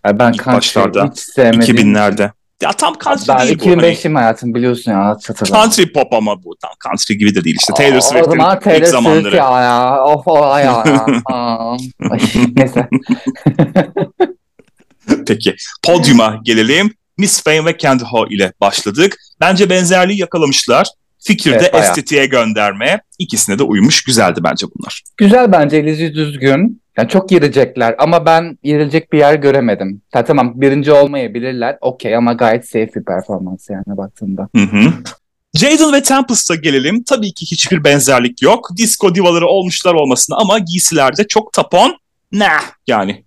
Yani 0.05 0.19
ben 0.19 0.33
İlk 0.33 0.47
başlarda. 0.47 1.09
Hiç 1.11 1.19
sevmedim. 1.19 1.75
2000'lerde. 1.75 2.31
Ya 2.61 2.71
tam 2.71 2.93
country 3.03 3.27
ben 3.27 3.47
değil 3.47 3.59
2005'im 3.59 4.13
hani... 4.13 4.23
hayatım 4.23 4.55
biliyorsun 4.55 4.91
ya. 4.91 5.17
Çatıda. 5.21 5.49
Country 5.49 5.83
pop 5.93 6.13
ama 6.13 6.43
bu. 6.43 6.55
Tam 6.61 6.71
country 6.83 7.13
gibi 7.13 7.35
de 7.35 7.43
değil. 7.43 7.55
İşte 7.59 7.73
Taylor 7.73 7.99
Swift'in 7.99 8.31
o 8.31 8.35
zaman 8.35 8.59
Taylor 8.59 8.81
ilk 8.81 8.87
zamanları. 8.87 9.21
Swift 9.21 9.37
ya 9.37 9.61
ya. 9.61 10.03
Of 10.03 10.27
o 10.27 10.57
ya 10.57 10.59
ya. 10.59 10.85
neyse. 12.55 12.87
Peki. 15.27 15.55
Podyuma 15.83 16.39
gelelim. 16.43 16.93
Miss 17.17 17.43
Fame 17.43 17.65
ve 17.65 17.77
Candy 17.77 18.03
Ho 18.03 18.27
ile 18.27 18.53
başladık. 18.61 19.15
Bence 19.39 19.69
benzerliği 19.69 20.19
yakalamışlar. 20.19 20.87
Fikirde 21.23 21.69
evet, 21.73 21.75
estetiğe 21.75 22.25
gönderme. 22.25 23.01
ikisine 23.19 23.59
de 23.59 23.63
uymuş. 23.63 24.03
Güzeldi 24.03 24.39
bence 24.43 24.67
bunlar. 24.75 25.01
Güzel 25.17 25.51
bence. 25.51 25.77
Elizi 25.77 26.13
düzgün. 26.13 26.83
Yani 26.97 27.09
çok 27.09 27.29
girecekler 27.29 27.95
ama 27.97 28.25
ben 28.25 28.57
yerilecek 28.63 29.13
bir 29.13 29.17
yer 29.17 29.35
göremedim. 29.35 30.01
Ya 30.15 30.25
tamam 30.25 30.61
birinci 30.61 30.91
olmayabilirler. 30.91 31.77
Okey 31.81 32.15
ama 32.15 32.33
gayet 32.33 32.65
safe 32.65 32.91
bir 32.95 33.05
performans 33.05 33.69
yani 33.69 33.97
baktığımda. 33.97 34.49
Hı 34.55 34.61
hı. 34.61 34.93
Jaden 35.53 35.93
ve 35.93 36.03
Tempest'a 36.03 36.55
gelelim. 36.55 37.03
Tabii 37.03 37.33
ki 37.33 37.45
hiçbir 37.51 37.83
benzerlik 37.83 38.41
yok. 38.41 38.69
Disco 38.77 39.15
divaları 39.15 39.47
olmuşlar 39.47 39.93
olmasına 39.93 40.37
ama 40.37 40.59
giysilerde 40.59 41.27
çok 41.27 41.53
tapon. 41.53 41.97
Nah 42.31 42.61
yani. 42.87 43.23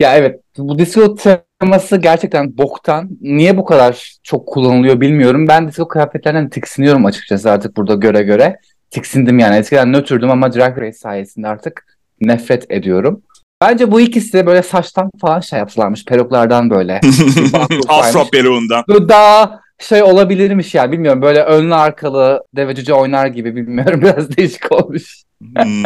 Ya 0.00 0.16
evet 0.16 0.40
bu 0.58 0.78
disco 0.78 1.14
teması 1.60 1.96
gerçekten 1.96 2.58
boktan. 2.58 3.08
Niye 3.20 3.56
bu 3.56 3.64
kadar 3.64 4.18
çok 4.22 4.48
kullanılıyor 4.48 5.00
bilmiyorum. 5.00 5.48
Ben 5.48 5.68
disco 5.68 5.88
kıyafetlerden 5.88 6.50
tiksiniyorum 6.50 7.06
açıkçası 7.06 7.50
artık 7.50 7.76
burada 7.76 7.94
göre 7.94 8.22
göre. 8.22 8.58
Tiksindim 8.90 9.38
yani. 9.38 9.56
Eskiden 9.56 9.92
nötrdüm 9.92 10.30
ama 10.30 10.52
Drag 10.52 10.78
Race 10.78 10.92
sayesinde 10.98 11.48
artık 11.48 11.98
nefret 12.20 12.70
ediyorum. 12.70 13.22
Bence 13.62 13.90
bu 13.90 14.00
ikisi 14.00 14.32
de 14.32 14.46
böyle 14.46 14.62
saçtan 14.62 15.10
falan 15.20 15.40
şey 15.40 15.58
yaptılarmış. 15.58 16.04
Peruklardan 16.04 16.70
böyle. 16.70 17.00
Afro 17.88 18.24
peruğundan. 18.32 18.84
Bu 18.88 19.08
daha 19.08 19.60
şey 19.78 20.02
olabilirmiş 20.02 20.74
ya 20.74 20.92
bilmiyorum. 20.92 21.22
Böyle 21.22 21.42
önlü 21.42 21.74
arkalı 21.74 22.44
deve 22.56 22.74
cüce 22.74 22.94
oynar 22.94 23.26
gibi 23.26 23.56
bilmiyorum. 23.56 24.00
Biraz 24.02 24.36
değişik 24.36 24.72
olmuş. 24.72 25.22
hmm. 25.42 25.84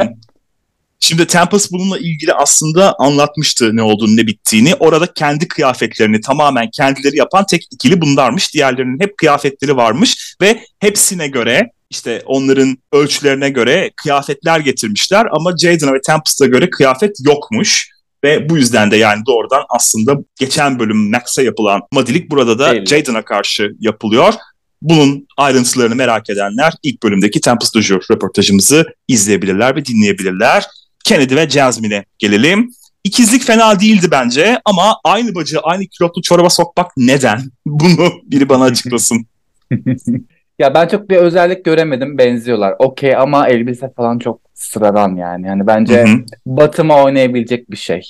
Şimdi 1.05 1.27
Tempest 1.27 1.73
bununla 1.73 1.99
ilgili 1.99 2.33
aslında 2.35 2.95
anlatmıştı 2.99 3.77
ne 3.77 3.83
olduğunu 3.83 4.17
ne 4.17 4.27
bittiğini. 4.27 4.75
Orada 4.75 5.13
kendi 5.13 5.49
kıyafetlerini 5.49 6.21
tamamen 6.21 6.71
kendileri 6.71 7.17
yapan 7.17 7.47
tek 7.47 7.67
ikili 7.71 8.01
bunlarmış. 8.01 8.55
Diğerlerinin 8.55 9.01
hep 9.01 9.17
kıyafetleri 9.17 9.77
varmış 9.77 10.37
ve 10.43 10.61
hepsine 10.79 11.29
göre 11.29 11.71
işte 11.91 12.23
onların 12.27 12.79
ölçülerine 12.93 13.51
göre 13.51 13.91
kıyafetler 13.97 14.61
getirmişler 14.61 15.27
ama 15.33 15.57
Jaden'a 15.57 15.93
ve 15.93 16.01
Tempest'a 16.01 16.47
göre 16.47 16.71
kıyafet 16.71 17.17
yokmuş. 17.27 17.89
Ve 18.25 18.49
bu 18.49 18.57
yüzden 18.57 18.91
de 18.91 18.97
yani 18.97 19.27
doğrudan 19.27 19.63
aslında 19.69 20.17
geçen 20.39 20.79
bölüm 20.79 21.11
Max'e 21.11 21.43
yapılan 21.43 21.81
madilik 21.93 22.31
burada 22.31 22.59
da 22.59 22.87
Jaden'a 22.87 23.25
karşı 23.25 23.71
yapılıyor. 23.81 24.35
Bunun 24.83 25.27
ayrıntılarını 25.37 25.95
merak 25.95 26.31
edenler 26.31 26.73
ilk 26.83 27.03
bölümdeki 27.03 27.41
Tempest 27.41 27.75
du 27.75 27.81
röportajımızı 28.11 28.85
izleyebilirler 29.09 29.77
ve 29.77 29.85
dinleyebilirler. 29.85 30.65
Kennedy 31.05 31.37
ve 31.37 31.49
Jasmine'e 31.49 32.05
gelelim. 32.19 32.71
İkizlik 33.05 33.43
fena 33.43 33.81
değildi 33.81 34.07
bence 34.11 34.61
ama 34.65 34.97
aynı 35.05 35.35
bacı 35.35 35.61
aynı 35.61 35.87
kilotlu 35.87 36.23
çoraba 36.23 36.51
sokmak 36.51 36.91
neden? 36.97 37.41
Bunu 37.67 38.13
biri 38.25 38.49
bana 38.49 38.65
açıklasın. 38.65 39.27
ya 40.59 40.75
ben 40.75 40.89
çok 40.89 41.11
bir 41.11 41.17
özellik 41.17 41.65
göremedim. 41.65 42.19
Benziyorlar. 42.19 42.75
Okey 42.79 43.17
ama 43.17 43.49
elbise 43.49 43.93
falan 43.97 44.19
çok 44.19 44.41
sıradan 44.55 45.17
yani. 45.17 45.47
Yani 45.47 45.67
bence 45.67 46.07
batıma 46.47 47.05
oynayabilecek 47.05 47.71
bir 47.71 47.77
şey. 47.77 48.03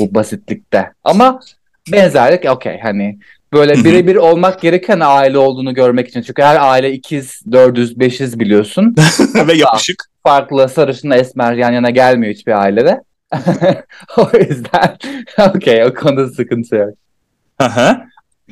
Bu 0.00 0.14
basitlikte. 0.14 0.92
Ama 1.04 1.40
benzerlik 1.92 2.50
okey 2.50 2.80
hani 2.82 3.18
böyle 3.54 3.84
birebir 3.84 4.16
olmak 4.16 4.60
gereken 4.60 5.00
aile 5.00 5.38
olduğunu 5.38 5.74
görmek 5.74 6.08
için. 6.08 6.22
Çünkü 6.22 6.42
her 6.42 6.56
aile 6.60 6.92
ikiz, 6.92 7.42
dördüz, 7.52 8.00
beşiz 8.00 8.40
biliyorsun. 8.40 8.94
Ve 9.48 9.54
yapışık 9.54 10.04
farklı 10.22 10.68
sarışınla 10.68 11.16
esmer 11.16 11.52
yan 11.52 11.72
yana 11.72 11.90
gelmiyor 11.90 12.34
hiçbir 12.34 12.52
ailede. 12.62 13.00
o 14.16 14.30
yüzden 14.38 14.96
okey 15.54 15.84
o 15.84 15.94
konuda 15.94 16.28
sıkıntı 16.28 16.76
yok. 16.76 16.94
Aha. 17.58 18.06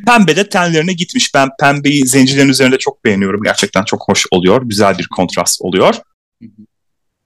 Pembe 0.06 0.37
de 0.37 0.49
tenlerine 0.49 0.92
gitmiş. 0.92 1.35
Ben 1.35 1.49
pembeyi 1.61 2.06
zencilerin 2.06 2.49
üzerinde 2.49 2.78
çok 2.78 3.04
beğeniyorum. 3.04 3.42
Gerçekten 3.42 3.85
çok 3.85 4.09
hoş 4.09 4.26
oluyor. 4.30 4.62
Güzel 4.64 4.99
bir 4.99 5.09
kontrast 5.16 5.62
oluyor. 5.62 5.94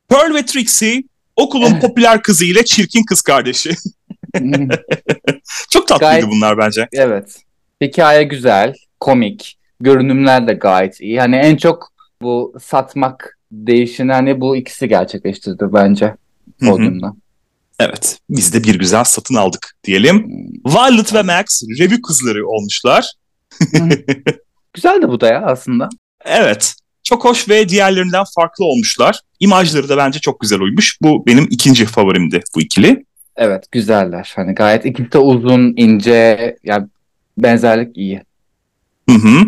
Pearl 0.09 0.35
ve 0.35 0.45
Trixie 0.47 1.03
okulun 1.37 1.81
popüler 1.81 2.23
kızı 2.23 2.45
ile 2.45 2.65
çirkin 2.65 3.05
kız 3.05 3.23
kardeşi. 3.23 3.71
çok 5.71 5.89
tatlıydı 5.89 6.11
gayet, 6.11 6.27
bunlar 6.27 6.59
bence. 6.59 6.89
Evet. 6.93 7.46
Hikaye 7.83 8.23
güzel, 8.23 8.75
komik. 9.01 9.59
Görünümler 9.81 10.49
de 10.49 10.53
gayet 10.53 11.01
iyi. 11.01 11.21
Hani 11.21 11.37
en 11.37 11.57
çok 11.57 11.93
bu 12.23 12.55
satmak 12.63 13.39
değişini 13.53 14.13
hani 14.13 14.41
bu 14.41 14.57
ikisi 14.57 14.89
gerçekleştirdi 14.89 15.65
bence 15.73 16.15
podyumda. 16.61 17.15
Evet. 17.81 18.19
Biz 18.31 18.55
de 18.55 18.65
bir 18.65 18.79
güzel 18.79 19.05
satın 19.05 19.35
aldık 19.35 19.77
diyelim. 19.85 20.27
Violet 20.67 21.15
ve 21.15 21.23
Max 21.23 21.63
review 21.79 22.03
kızları 22.03 22.49
olmuşlar. 22.49 23.13
güzel 24.73 25.03
de 25.03 25.09
bu 25.09 25.21
da 25.21 25.27
ya 25.27 25.43
aslında. 25.47 25.89
Evet. 26.25 26.75
Çok 27.03 27.25
hoş 27.25 27.49
ve 27.49 27.69
diğerlerinden 27.69 28.25
farklı 28.35 28.65
olmuşlar. 28.65 29.21
İmajları 29.41 29.89
da 29.89 29.97
bence 29.97 30.19
çok 30.19 30.41
güzel 30.41 30.61
uymuş. 30.61 30.99
Bu 31.03 31.27
benim 31.27 31.47
ikinci 31.51 31.87
favorimdi 31.87 32.41
bu 32.55 32.61
ikili. 32.61 33.05
Evet 33.37 33.73
güzeller. 33.73 34.33
Hani 34.37 34.55
gayet 34.55 34.85
ikisi 34.85 35.13
de 35.13 35.19
uzun, 35.19 35.75
ince. 35.77 36.57
Yani 36.65 36.87
benzerlik 37.39 37.97
iyi. 37.97 38.23
Hı 39.11 39.17
hı. 39.17 39.45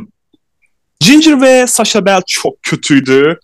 Ginger 1.00 1.40
ve 1.40 1.66
Sasha 1.66 2.06
Bell 2.06 2.20
çok 2.26 2.62
kötüydü. 2.62 3.38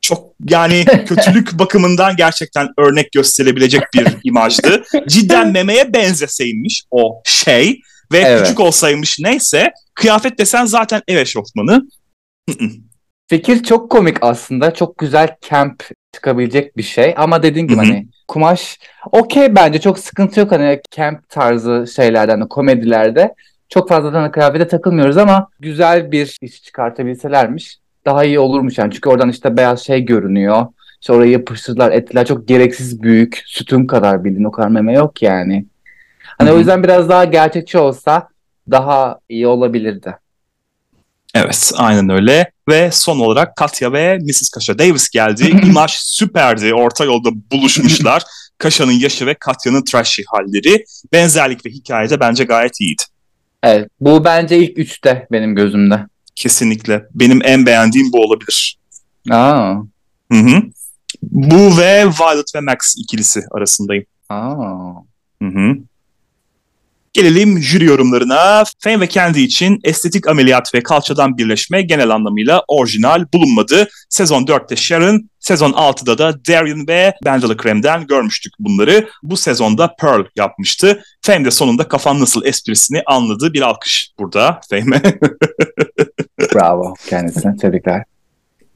Çok 0.00 0.32
yani 0.48 0.84
kötülük 1.06 1.58
bakımından 1.58 2.16
gerçekten 2.16 2.68
örnek 2.78 3.12
gösterebilecek 3.12 3.82
bir 3.94 4.06
imajdı. 4.24 4.82
Cidden 5.08 5.52
memeye 5.52 5.92
benzeseymiş 5.92 6.82
o 6.90 7.22
şey 7.24 7.80
ve 8.12 8.18
evet. 8.18 8.42
küçük 8.42 8.60
olsaymış 8.60 9.18
neyse 9.18 9.72
kıyafet 9.94 10.38
desen 10.38 10.66
zaten 10.66 11.02
ev 11.08 11.16
eşofmanı. 11.16 11.88
Fikir 13.28 13.62
çok 13.62 13.90
komik 13.90 14.16
aslında. 14.20 14.74
Çok 14.74 14.98
güzel 14.98 15.36
camp 15.50 15.84
çıkabilecek 16.12 16.76
bir 16.76 16.82
şey. 16.82 17.14
Ama 17.16 17.42
dediğin 17.42 17.66
gibi 17.66 17.78
hani 17.78 18.06
kumaş 18.30 18.78
okey 19.12 19.54
bence 19.54 19.80
çok 19.80 19.98
sıkıntı 19.98 20.40
yok. 20.40 20.52
Hani 20.52 20.80
camp 20.90 21.28
tarzı 21.28 21.86
şeylerden 21.96 22.40
de 22.40 22.48
komedilerde 22.48 23.34
çok 23.68 23.88
fazla 23.88 24.12
da 24.12 24.30
kıyafete 24.30 24.68
takılmıyoruz 24.68 25.16
ama 25.16 25.48
güzel 25.60 26.12
bir 26.12 26.38
iş 26.42 26.62
çıkartabilselermiş 26.62 27.78
daha 28.04 28.24
iyi 28.24 28.38
olurmuş 28.38 28.78
yani. 28.78 28.92
Çünkü 28.92 29.08
oradan 29.08 29.28
işte 29.28 29.56
beyaz 29.56 29.80
şey 29.80 30.04
görünüyor. 30.04 30.66
İşte 31.00 31.12
oraya 31.12 31.30
yapıştırdılar 31.30 31.92
ettiler. 31.92 32.26
Çok 32.26 32.48
gereksiz 32.48 33.02
büyük. 33.02 33.42
Sütun 33.46 33.86
kadar 33.86 34.24
bildiğin 34.24 34.44
o 34.44 34.50
kadar 34.50 34.68
meme 34.68 34.92
yok 34.92 35.22
yani. 35.22 35.66
Hani 36.38 36.48
Hı-hı. 36.48 36.56
o 36.56 36.58
yüzden 36.58 36.82
biraz 36.82 37.08
daha 37.08 37.24
gerçekçi 37.24 37.78
olsa 37.78 38.28
daha 38.70 39.18
iyi 39.28 39.46
olabilirdi. 39.46 40.16
Evet 41.34 41.72
aynen 41.76 42.08
öyle 42.08 42.50
ve 42.68 42.90
son 42.92 43.18
olarak 43.20 43.56
Katya 43.56 43.92
ve 43.92 44.18
Mrs. 44.18 44.50
Kaşa 44.50 44.78
Davis 44.78 45.10
geldi. 45.10 45.60
İmaj 45.66 45.90
süperdi. 45.92 46.74
Orta 46.74 47.04
yolda 47.04 47.28
buluşmuşlar. 47.52 48.22
Kaşa'nın 48.58 48.92
yaşı 48.92 49.26
ve 49.26 49.34
Katya'nın 49.34 49.84
trashy 49.84 50.22
halleri. 50.26 50.84
Benzerlik 51.12 51.66
ve 51.66 51.70
hikayede 51.70 52.20
bence 52.20 52.44
gayet 52.44 52.80
iyiydi. 52.80 53.02
Evet 53.62 53.88
bu 54.00 54.24
bence 54.24 54.58
ilk 54.58 54.78
üçte 54.78 55.26
benim 55.32 55.54
gözümde. 55.54 56.06
Kesinlikle. 56.36 57.04
Benim 57.14 57.40
en 57.44 57.66
beğendiğim 57.66 58.12
bu 58.12 58.22
olabilir. 58.24 58.78
Aa. 59.30 59.74
Hı 60.32 60.38
hı. 60.38 60.62
Bu 61.22 61.78
ve 61.78 62.06
Violet 62.06 62.54
ve 62.54 62.60
Max 62.60 62.94
ikilisi 62.96 63.40
arasındayım. 63.50 64.04
Aa. 64.28 64.92
Hı 65.42 65.48
hı. 65.48 65.76
Gelelim 67.12 67.58
jüri 67.58 67.84
yorumlarına. 67.84 68.64
Fame 68.78 69.00
ve 69.00 69.08
Candy 69.08 69.44
için 69.44 69.80
estetik 69.84 70.28
ameliyat 70.28 70.74
ve 70.74 70.82
kalçadan 70.82 71.38
birleşme 71.38 71.82
genel 71.82 72.10
anlamıyla 72.10 72.62
orijinal 72.68 73.24
bulunmadı. 73.34 73.88
Sezon 74.08 74.44
4'te 74.44 74.76
Sharon, 74.76 75.30
sezon 75.40 75.72
6'da 75.72 76.18
da 76.18 76.44
Darian 76.48 76.88
ve 76.88 77.14
Bandala 77.24 77.56
Krem'den 77.56 78.06
görmüştük 78.06 78.52
bunları. 78.58 79.08
Bu 79.22 79.36
sezonda 79.36 79.94
Pearl 80.00 80.24
yapmıştı. 80.36 81.02
Fame 81.22 81.44
de 81.44 81.50
sonunda 81.50 81.88
kafan 81.88 82.20
nasıl 82.20 82.44
esprisini 82.44 83.02
anladı. 83.06 83.52
Bir 83.52 83.62
alkış 83.62 84.10
burada 84.18 84.60
Fame'e. 84.70 85.02
Bravo 86.54 86.94
kendisine. 87.08 87.56
Tebrikler. 87.56 88.04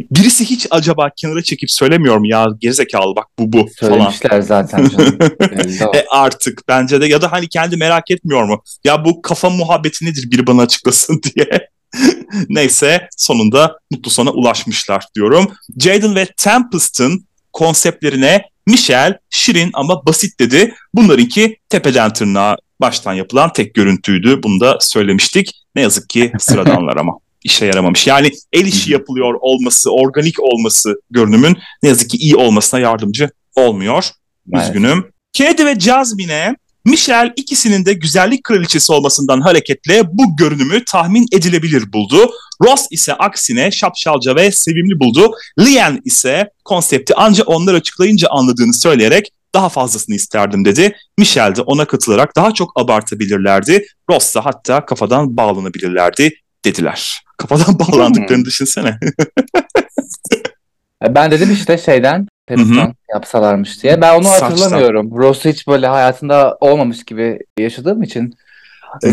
Birisi 0.01 0.45
hiç 0.45 0.67
acaba 0.71 1.11
kenara 1.17 1.43
çekip 1.43 1.71
söylemiyor 1.71 2.17
mu 2.17 2.27
ya 2.27 2.47
gerizekalı 2.59 3.17
bak 3.17 3.27
bu 3.39 3.53
bu 3.53 3.69
Söylemişler 3.81 4.31
falan. 4.31 4.41
zaten 4.41 4.89
canım. 4.89 5.19
e 5.95 6.05
artık 6.11 6.63
bence 6.69 7.01
de 7.01 7.07
ya 7.07 7.23
da 7.23 7.33
hani 7.33 7.49
kendi 7.49 7.77
merak 7.77 8.11
etmiyor 8.11 8.45
mu? 8.45 8.63
Ya 8.85 9.05
bu 9.05 9.23
kafa 9.23 9.51
muhabbeti 9.51 10.05
nedir 10.05 10.31
biri 10.31 10.47
bana 10.47 10.63
açıklasın 10.63 11.21
diye. 11.35 11.69
Neyse 12.49 13.09
sonunda 13.17 13.79
mutlu 13.91 14.11
sona 14.11 14.31
ulaşmışlar 14.31 15.05
diyorum. 15.15 15.53
Jaden 15.81 16.15
ve 16.15 16.27
Tempest'ın 16.37 17.27
konseptlerine 17.53 18.45
Michelle 18.67 19.19
şirin 19.31 19.71
ama 19.75 20.07
basit 20.07 20.41
dedi. 20.41 20.75
Bunlarınki 20.95 21.57
tepeden 21.69 22.13
tırnağa 22.13 22.57
baştan 22.81 23.13
yapılan 23.15 23.53
tek 23.53 23.75
görüntüydü. 23.75 24.43
Bunu 24.43 24.61
da 24.61 24.79
söylemiştik. 24.81 25.51
Ne 25.75 25.83
yazık 25.83 26.09
ki 26.09 26.33
sıradanlar 26.39 26.97
ama 26.97 27.13
işe 27.45 27.67
yaramamış. 27.67 28.07
Yani 28.07 28.33
el 28.53 28.67
işi 28.67 28.93
yapılıyor 28.93 29.35
olması, 29.41 29.91
organik 29.91 30.41
olması 30.41 31.01
görünümün 31.11 31.57
ne 31.83 31.89
yazık 31.89 32.11
ki 32.11 32.17
iyi 32.17 32.37
olmasına 32.37 32.81
yardımcı 32.81 33.31
olmuyor. 33.57 34.11
Evet. 34.55 34.67
Üzgünüm. 34.67 35.05
Kennedy 35.33 35.65
ve 35.65 35.81
Jasmine'e 35.81 36.57
Michelle 36.85 37.33
ikisinin 37.37 37.85
de 37.85 37.93
güzellik 37.93 38.45
kraliçesi 38.45 38.93
olmasından 38.93 39.41
hareketle 39.41 40.03
bu 40.13 40.37
görünümü 40.37 40.85
tahmin 40.85 41.27
edilebilir 41.33 41.93
buldu. 41.93 42.31
Ross 42.63 42.87
ise 42.91 43.15
aksine 43.15 43.71
şapşalca 43.71 44.37
ve 44.37 44.51
sevimli 44.53 45.01
buldu. 45.01 45.31
Lian 45.61 46.01
ise 46.05 46.51
konsepti 46.65 47.15
ancak 47.17 47.49
onlar 47.49 47.75
açıklayınca 47.75 48.29
anladığını 48.29 48.75
söyleyerek 48.75 49.31
daha 49.55 49.69
fazlasını 49.69 50.17
isterdim 50.17 50.65
dedi. 50.65 50.97
Michelle 51.19 51.57
de 51.57 51.63
ona 51.63 51.85
katılarak 51.85 52.37
daha 52.37 52.55
çok 52.55 52.81
abartabilirlerdi. 52.81 53.87
Ross 54.11 54.35
da 54.35 54.45
hatta 54.45 54.87
kafadan 54.87 55.37
bağlanabilirlerdi 55.37 56.33
dediler. 56.65 57.25
Kafadan 57.37 57.79
bağlandıklarını 57.79 58.37
hmm. 58.37 58.45
düşünsene. 58.45 58.99
E, 61.05 61.15
ben 61.15 61.31
dedim 61.31 61.53
işte 61.53 61.79
şeyden 61.79 62.29
Peristan 62.47 62.95
yapsalarmış 63.13 63.83
diye. 63.83 64.01
Ben 64.01 64.15
onu 64.15 64.25
Saçtan. 64.25 64.51
hatırlamıyorum. 64.51 65.11
Ross'u 65.17 65.49
hiç 65.49 65.69
böyle 65.69 65.87
hayatında 65.87 66.57
olmamış 66.61 67.05
gibi 67.05 67.39
yaşadığım 67.59 68.03
için 68.03 68.35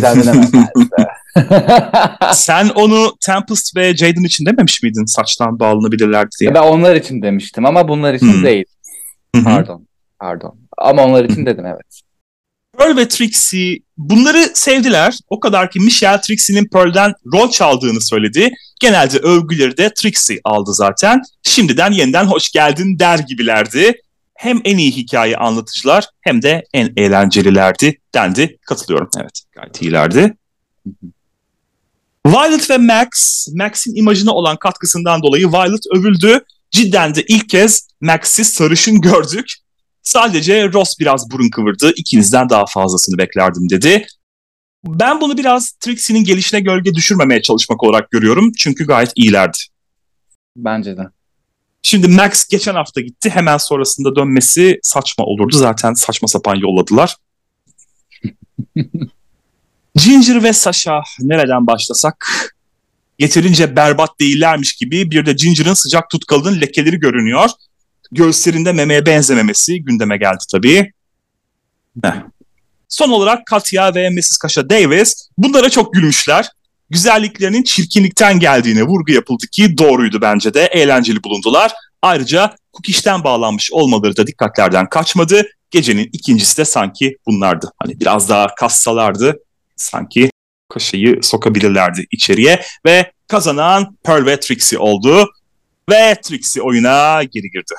Sen 2.33 2.69
onu 2.69 3.15
Tempest 3.25 3.77
ve 3.77 3.95
Jaden 3.95 4.23
için 4.23 4.45
dememiş 4.45 4.83
miydin 4.83 5.05
saçtan 5.05 5.59
bağlanabilirler 5.59 6.27
diye? 6.39 6.53
Ben 6.53 6.61
onlar 6.61 6.95
için 6.95 7.21
demiştim 7.21 7.65
ama 7.65 7.87
bunlar 7.87 8.13
için 8.13 8.33
hmm. 8.33 8.43
değil. 8.43 8.65
Pardon. 9.43 9.87
Pardon. 10.19 10.55
Ama 10.77 11.05
onlar 11.05 11.25
için 11.25 11.45
dedim 11.45 11.65
evet. 11.65 12.01
Pearl 12.81 12.97
ve 12.97 13.07
Trixie 13.07 13.79
bunları 13.97 14.51
sevdiler. 14.53 15.17
O 15.29 15.39
kadar 15.39 15.71
ki 15.71 15.79
Michelle 15.79 16.21
Trixie'nin 16.21 16.67
Pearl'den 16.67 17.13
rol 17.33 17.51
çaldığını 17.51 18.01
söyledi. 18.01 18.51
Genelde 18.79 19.17
övgüleri 19.17 19.77
de 19.77 19.93
Trixie 19.93 20.39
aldı 20.43 20.73
zaten. 20.73 21.21
Şimdiden 21.43 21.91
yeniden 21.91 22.25
hoş 22.25 22.51
geldin 22.51 22.99
der 22.99 23.19
gibilerdi. 23.19 24.01
Hem 24.35 24.61
en 24.65 24.77
iyi 24.77 24.91
hikaye 24.91 25.37
anlatıcılar 25.37 26.05
hem 26.21 26.41
de 26.41 26.63
en 26.73 26.93
eğlencelilerdi 26.97 27.97
dendi. 28.15 28.57
Katılıyorum. 28.65 29.09
Evet 29.17 29.41
gayet 29.51 29.81
iyilerdi. 29.81 30.37
Violet 32.27 32.69
ve 32.69 32.77
Max, 32.77 33.47
Max'in 33.53 33.95
imajına 33.95 34.31
olan 34.31 34.57
katkısından 34.57 35.23
dolayı 35.23 35.47
Violet 35.47 35.83
övüldü. 35.95 36.39
Cidden 36.71 37.15
de 37.15 37.23
ilk 37.23 37.49
kez 37.49 37.87
Max'i 38.01 38.45
sarışın 38.45 39.01
gördük. 39.01 39.53
Sadece 40.03 40.73
Ross 40.73 40.99
biraz 40.99 41.31
burun 41.31 41.49
kıvırdı. 41.49 41.93
İkinizden 41.95 42.49
daha 42.49 42.65
fazlasını 42.65 43.17
beklerdim 43.17 43.69
dedi. 43.69 44.07
Ben 44.85 45.21
bunu 45.21 45.37
biraz 45.37 45.71
Trixie'nin 45.71 46.23
gelişine 46.23 46.59
gölge 46.59 46.93
düşürmemeye 46.93 47.41
çalışmak 47.41 47.83
olarak 47.83 48.11
görüyorum. 48.11 48.51
Çünkü 48.57 48.87
gayet 48.87 49.11
iyilerdi. 49.15 49.57
Bence 50.55 50.97
de. 50.97 51.01
Şimdi 51.83 52.07
Max 52.07 52.47
geçen 52.47 52.75
hafta 52.75 53.01
gitti. 53.01 53.29
Hemen 53.29 53.57
sonrasında 53.57 54.15
dönmesi 54.15 54.79
saçma 54.83 55.25
olurdu. 55.25 55.57
Zaten 55.57 55.93
saçma 55.93 56.27
sapan 56.27 56.55
yolladılar. 56.55 57.15
Ginger 59.95 60.43
ve 60.43 60.53
Sasha 60.53 61.01
nereden 61.19 61.67
başlasak? 61.67 62.27
Yeterince 63.19 63.75
berbat 63.75 64.19
değillermiş 64.19 64.73
gibi 64.73 65.11
bir 65.11 65.25
de 65.25 65.33
Ginger'ın 65.33 65.73
sıcak 65.73 66.09
tutkalının 66.09 66.61
lekeleri 66.61 66.99
görünüyor 66.99 67.49
göğüslerinde 68.11 68.71
memeye 68.71 69.05
benzememesi 69.05 69.83
gündeme 69.83 70.17
geldi 70.17 70.43
tabii. 70.51 70.91
Heh. 72.03 72.11
Son 72.87 73.09
olarak 73.09 73.45
Katya 73.45 73.95
ve 73.95 74.09
Mrs. 74.09 74.37
Kasha 74.37 74.69
Davis 74.69 75.29
bunlara 75.37 75.69
çok 75.69 75.93
gülmüşler. 75.93 76.49
Güzelliklerinin 76.89 77.63
çirkinlikten 77.63 78.39
geldiğine 78.39 78.83
vurgu 78.83 79.11
yapıldı 79.11 79.47
ki 79.47 79.77
doğruydu 79.77 80.21
bence 80.21 80.53
de. 80.53 80.65
Eğlenceli 80.65 81.23
bulundular. 81.23 81.71
Ayrıca 82.01 82.55
kukişten 82.73 83.23
bağlanmış 83.23 83.71
olmaları 83.71 84.17
da 84.17 84.27
dikkatlerden 84.27 84.89
kaçmadı. 84.89 85.47
Gecenin 85.71 86.09
ikincisi 86.13 86.57
de 86.57 86.65
sanki 86.65 87.17
bunlardı. 87.27 87.71
Hani 87.79 87.99
biraz 87.99 88.29
daha 88.29 88.55
kassalardı 88.55 89.39
sanki 89.75 90.31
kaşıyı 90.69 91.19
sokabilirlerdi 91.21 92.05
içeriye 92.11 92.61
ve 92.85 93.11
kazanan 93.27 93.97
Pearl 94.03 94.25
ve 94.25 94.39
Trixie 94.39 94.79
oldu 94.79 95.29
ve 95.89 96.15
Trixie 96.23 96.61
oyuna 96.61 97.23
geri 97.23 97.51
girdi. 97.51 97.73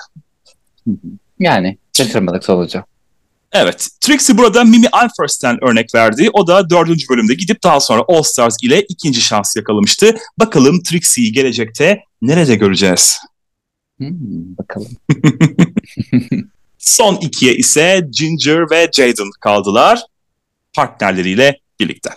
Yani 1.38 1.78
şaşırmadık 1.96 2.44
sonucu. 2.44 2.84
Evet. 3.52 3.88
Trixie 4.00 4.38
burada 4.38 4.64
Mimi 4.64 4.88
Alfers'ten 4.92 5.64
örnek 5.64 5.94
verdi. 5.94 6.30
O 6.32 6.46
da 6.46 6.70
dördüncü 6.70 7.08
bölümde 7.08 7.34
gidip 7.34 7.62
daha 7.62 7.80
sonra 7.80 8.02
All 8.08 8.22
Stars 8.22 8.56
ile 8.62 8.82
ikinci 8.82 9.20
şans 9.20 9.56
yakalamıştı. 9.56 10.14
Bakalım 10.38 10.82
Trixie'yi 10.82 11.32
gelecekte 11.32 12.04
nerede 12.22 12.56
göreceğiz? 12.56 13.18
Hmm, 13.98 14.56
bakalım. 14.58 14.90
Son 16.78 17.16
ikiye 17.16 17.54
ise 17.54 18.08
Ginger 18.10 18.70
ve 18.70 18.90
Jaden 18.92 19.30
kaldılar. 19.40 20.02
Partnerleriyle 20.72 21.58
birlikte. 21.80 22.10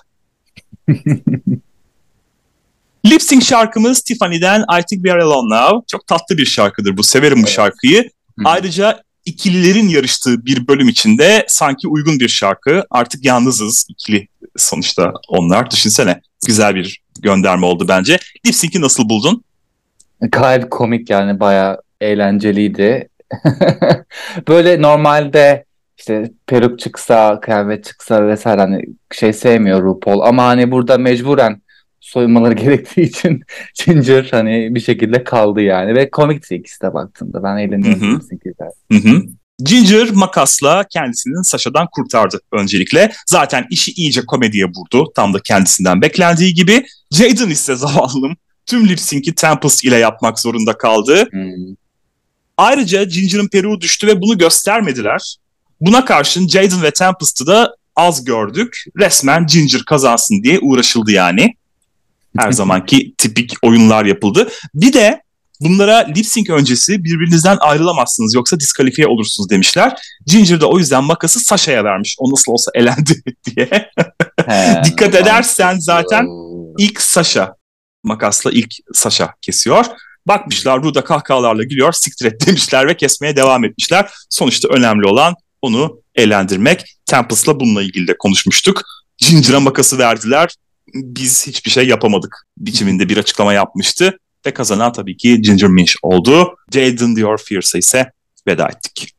Lip 3.05 3.21
sync 3.21 3.43
şarkımız 3.45 4.01
Tiffany'den 4.01 4.61
I 4.61 4.83
Think 4.83 5.03
We 5.03 5.13
Are 5.13 5.23
Alone 5.23 5.55
Now. 5.55 5.85
Çok 5.87 6.07
tatlı 6.07 6.37
bir 6.37 6.45
şarkıdır 6.45 6.97
bu. 6.97 7.03
Severim 7.03 7.43
bu 7.43 7.47
şarkıyı. 7.47 8.01
Hı. 8.01 8.43
Ayrıca 8.45 9.01
ikililerin 9.25 9.89
yarıştığı 9.89 10.45
bir 10.45 10.67
bölüm 10.67 10.89
içinde 10.89 11.45
sanki 11.47 11.87
uygun 11.87 12.19
bir 12.19 12.27
şarkı. 12.27 12.83
Artık 12.89 13.25
yalnızız 13.25 13.87
ikili 13.89 14.27
sonuçta 14.57 15.13
onlar. 15.27 15.71
Düşünsene 15.71 16.21
güzel 16.47 16.75
bir 16.75 17.01
gönderme 17.19 17.65
oldu 17.65 17.85
bence. 17.87 18.19
Lip 18.45 18.55
Sync'i 18.55 18.81
nasıl 18.81 19.09
buldun? 19.09 19.43
Gayet 20.21 20.69
komik 20.69 21.09
yani 21.09 21.39
bayağı 21.39 21.81
eğlenceliydi. 22.01 23.09
Böyle 24.47 24.81
normalde 24.81 25.65
işte 25.97 26.31
peruk 26.47 26.79
çıksa, 26.79 27.39
kıyafet 27.39 27.85
çıksa 27.85 28.27
vesaire 28.27 28.61
hani 28.61 28.81
şey 29.11 29.33
sevmiyor 29.33 29.83
RuPaul 29.83 30.19
ama 30.19 30.45
hani 30.45 30.71
burada 30.71 30.97
mecburen 30.97 31.61
soyunmaları 32.15 32.53
gerektiği 32.63 33.01
için 33.01 33.43
Ginger 33.85 34.27
hani 34.31 34.75
bir 34.75 34.79
şekilde 34.79 35.23
kaldı 35.23 35.61
yani 35.61 35.95
ve 35.95 36.09
komikti 36.09 36.55
ikisi 36.55 36.81
de 36.81 36.93
baktığımda 36.93 37.43
ben 37.43 37.57
eğleniyorum. 37.57 38.01
Hı 38.91 38.97
hı. 38.97 39.21
Ginger 39.59 40.09
makasla 40.11 40.85
kendisini 40.89 41.45
Sasha'dan 41.45 41.87
kurtardı 41.91 42.39
öncelikle. 42.51 43.11
Zaten 43.27 43.65
işi 43.71 43.91
iyice 43.91 44.25
komediye 44.25 44.65
vurdu. 44.65 45.11
Tam 45.15 45.33
da 45.33 45.39
kendisinden 45.39 46.01
beklendiği 46.01 46.53
gibi. 46.53 46.85
Jaden 47.11 47.49
ise 47.49 47.75
zavallım 47.85 48.37
tüm 48.65 48.89
lip 48.89 48.99
sync'i 48.99 49.35
Tempest 49.35 49.83
ile 49.83 49.97
yapmak 49.97 50.39
zorunda 50.39 50.77
kaldı. 50.77 51.27
Hmm. 51.31 51.75
Ayrıca 52.57 53.03
Ginger'ın 53.03 53.47
peruğu 53.47 53.81
düştü 53.81 54.07
ve 54.07 54.21
bunu 54.21 54.37
göstermediler. 54.37 55.35
Buna 55.81 56.05
karşın 56.05 56.47
Jaden 56.47 56.83
ve 56.83 56.91
Tempest'ı 56.91 57.47
da 57.47 57.75
az 57.95 58.25
gördük. 58.25 58.83
Resmen 58.97 59.45
Ginger 59.47 59.83
kazansın 59.85 60.43
diye 60.43 60.59
uğraşıldı 60.59 61.11
yani. 61.11 61.55
Her 62.37 62.51
zamanki 62.51 63.15
tipik 63.17 63.53
oyunlar 63.61 64.05
yapıldı. 64.05 64.49
Bir 64.73 64.93
de 64.93 65.21
bunlara 65.61 65.97
lip 65.97 66.25
sync 66.25 66.49
öncesi 66.49 67.03
birbirinizden 67.03 67.57
ayrılamazsınız 67.59 68.35
yoksa 68.35 68.59
diskalifiye 68.59 69.07
olursunuz 69.07 69.49
demişler. 69.49 69.93
Ginger 70.25 70.61
de 70.61 70.65
o 70.65 70.79
yüzden 70.79 71.03
makası 71.03 71.39
Sasha'ya 71.39 71.83
vermiş. 71.83 72.15
O 72.19 72.31
nasıl 72.31 72.51
olsa 72.51 72.71
elendi 72.75 73.21
diye. 73.45 73.89
He, 74.47 74.81
Dikkat 74.85 75.15
edersen 75.15 75.77
zaten 75.79 76.25
ilk 76.77 77.01
Sasha 77.01 77.55
makasla 78.03 78.51
ilk 78.51 78.73
Sasha 78.93 79.33
kesiyor. 79.41 79.85
Bakmışlar 80.27 80.83
Ruda 80.83 81.03
kahkahalarla 81.03 81.63
gülüyor 81.63 81.93
siktir 81.93 82.25
et 82.25 82.47
demişler 82.47 82.87
ve 82.87 82.97
kesmeye 82.97 83.35
devam 83.35 83.65
etmişler. 83.65 84.09
Sonuçta 84.29 84.67
önemli 84.67 85.07
olan 85.07 85.35
onu 85.61 86.01
eğlendirmek. 86.15 86.85
Tempest'la 87.05 87.59
bununla 87.59 87.83
ilgili 87.83 88.07
de 88.07 88.17
konuşmuştuk. 88.17 88.81
Ginger'a 89.17 89.59
makası 89.59 89.97
verdiler. 89.97 90.49
Biz 90.95 91.47
hiçbir 91.47 91.71
şey 91.71 91.87
yapamadık 91.87 92.47
biçiminde 92.57 93.09
bir 93.09 93.17
açıklama 93.17 93.53
yapmıştı. 93.53 94.19
Ve 94.45 94.53
kazanan 94.53 94.93
tabii 94.93 95.17
ki 95.17 95.41
Ginger 95.41 95.69
Minch 95.69 95.93
oldu. 96.01 96.55
Jaden 96.71 97.15
Dior 97.15 97.37
Fierce'a 97.37 97.79
ise 97.79 98.11
veda 98.47 98.67
ettik. 98.67 99.11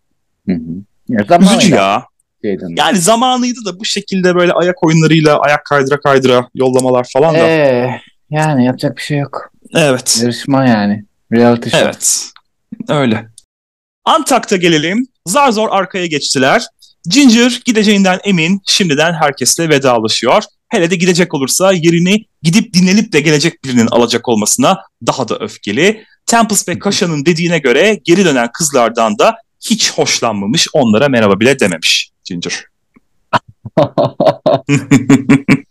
Hı 0.48 0.52
hı. 0.52 1.40
Üzücü 1.40 1.74
ya. 1.74 2.04
Jaden. 2.44 2.74
Yani 2.76 2.98
zamanıydı 2.98 3.64
da 3.64 3.80
bu 3.80 3.84
şekilde 3.84 4.34
böyle 4.34 4.52
ayak 4.52 4.84
oyunlarıyla 4.84 5.40
ayak 5.40 5.64
kaydıra 5.64 6.00
kaydıra 6.00 6.48
yollamalar 6.54 7.06
falan 7.12 7.34
da. 7.34 7.38
Ee, 7.38 8.00
yani 8.30 8.64
yapacak 8.64 8.96
bir 8.96 9.02
şey 9.02 9.18
yok. 9.18 9.52
Evet. 9.74 10.18
Yarışma 10.22 10.66
yani. 10.66 11.04
Reality 11.32 11.70
show. 11.70 11.84
Evet. 11.84 12.30
Öyle. 12.88 13.28
Antak'ta 14.04 14.56
gelelim. 14.56 15.06
Zar 15.26 15.52
zor 15.52 15.68
arkaya 15.70 16.06
geçtiler. 16.06 16.66
Ginger 17.10 17.60
gideceğinden 17.64 18.18
emin 18.24 18.60
şimdiden 18.66 19.12
herkesle 19.12 19.68
vedalaşıyor. 19.68 20.42
Hele 20.68 20.90
de 20.90 20.96
gidecek 20.96 21.34
olursa 21.34 21.72
yerini 21.72 22.24
gidip 22.42 22.72
dinlenip 22.74 23.12
de 23.12 23.20
gelecek 23.20 23.64
birinin 23.64 23.86
alacak 23.86 24.28
olmasına 24.28 24.78
daha 25.06 25.28
da 25.28 25.38
öfkeli. 25.38 26.04
Tempest 26.26 26.68
ve 26.68 26.78
Kaşa'nın 26.78 27.26
dediğine 27.26 27.58
göre 27.58 28.00
geri 28.04 28.24
dönen 28.24 28.50
kızlardan 28.52 29.18
da 29.18 29.36
hiç 29.70 29.92
hoşlanmamış, 29.92 30.68
onlara 30.72 31.08
merhaba 31.08 31.40
bile 31.40 31.60
dememiş 31.60 32.10
Ginger. 32.24 32.64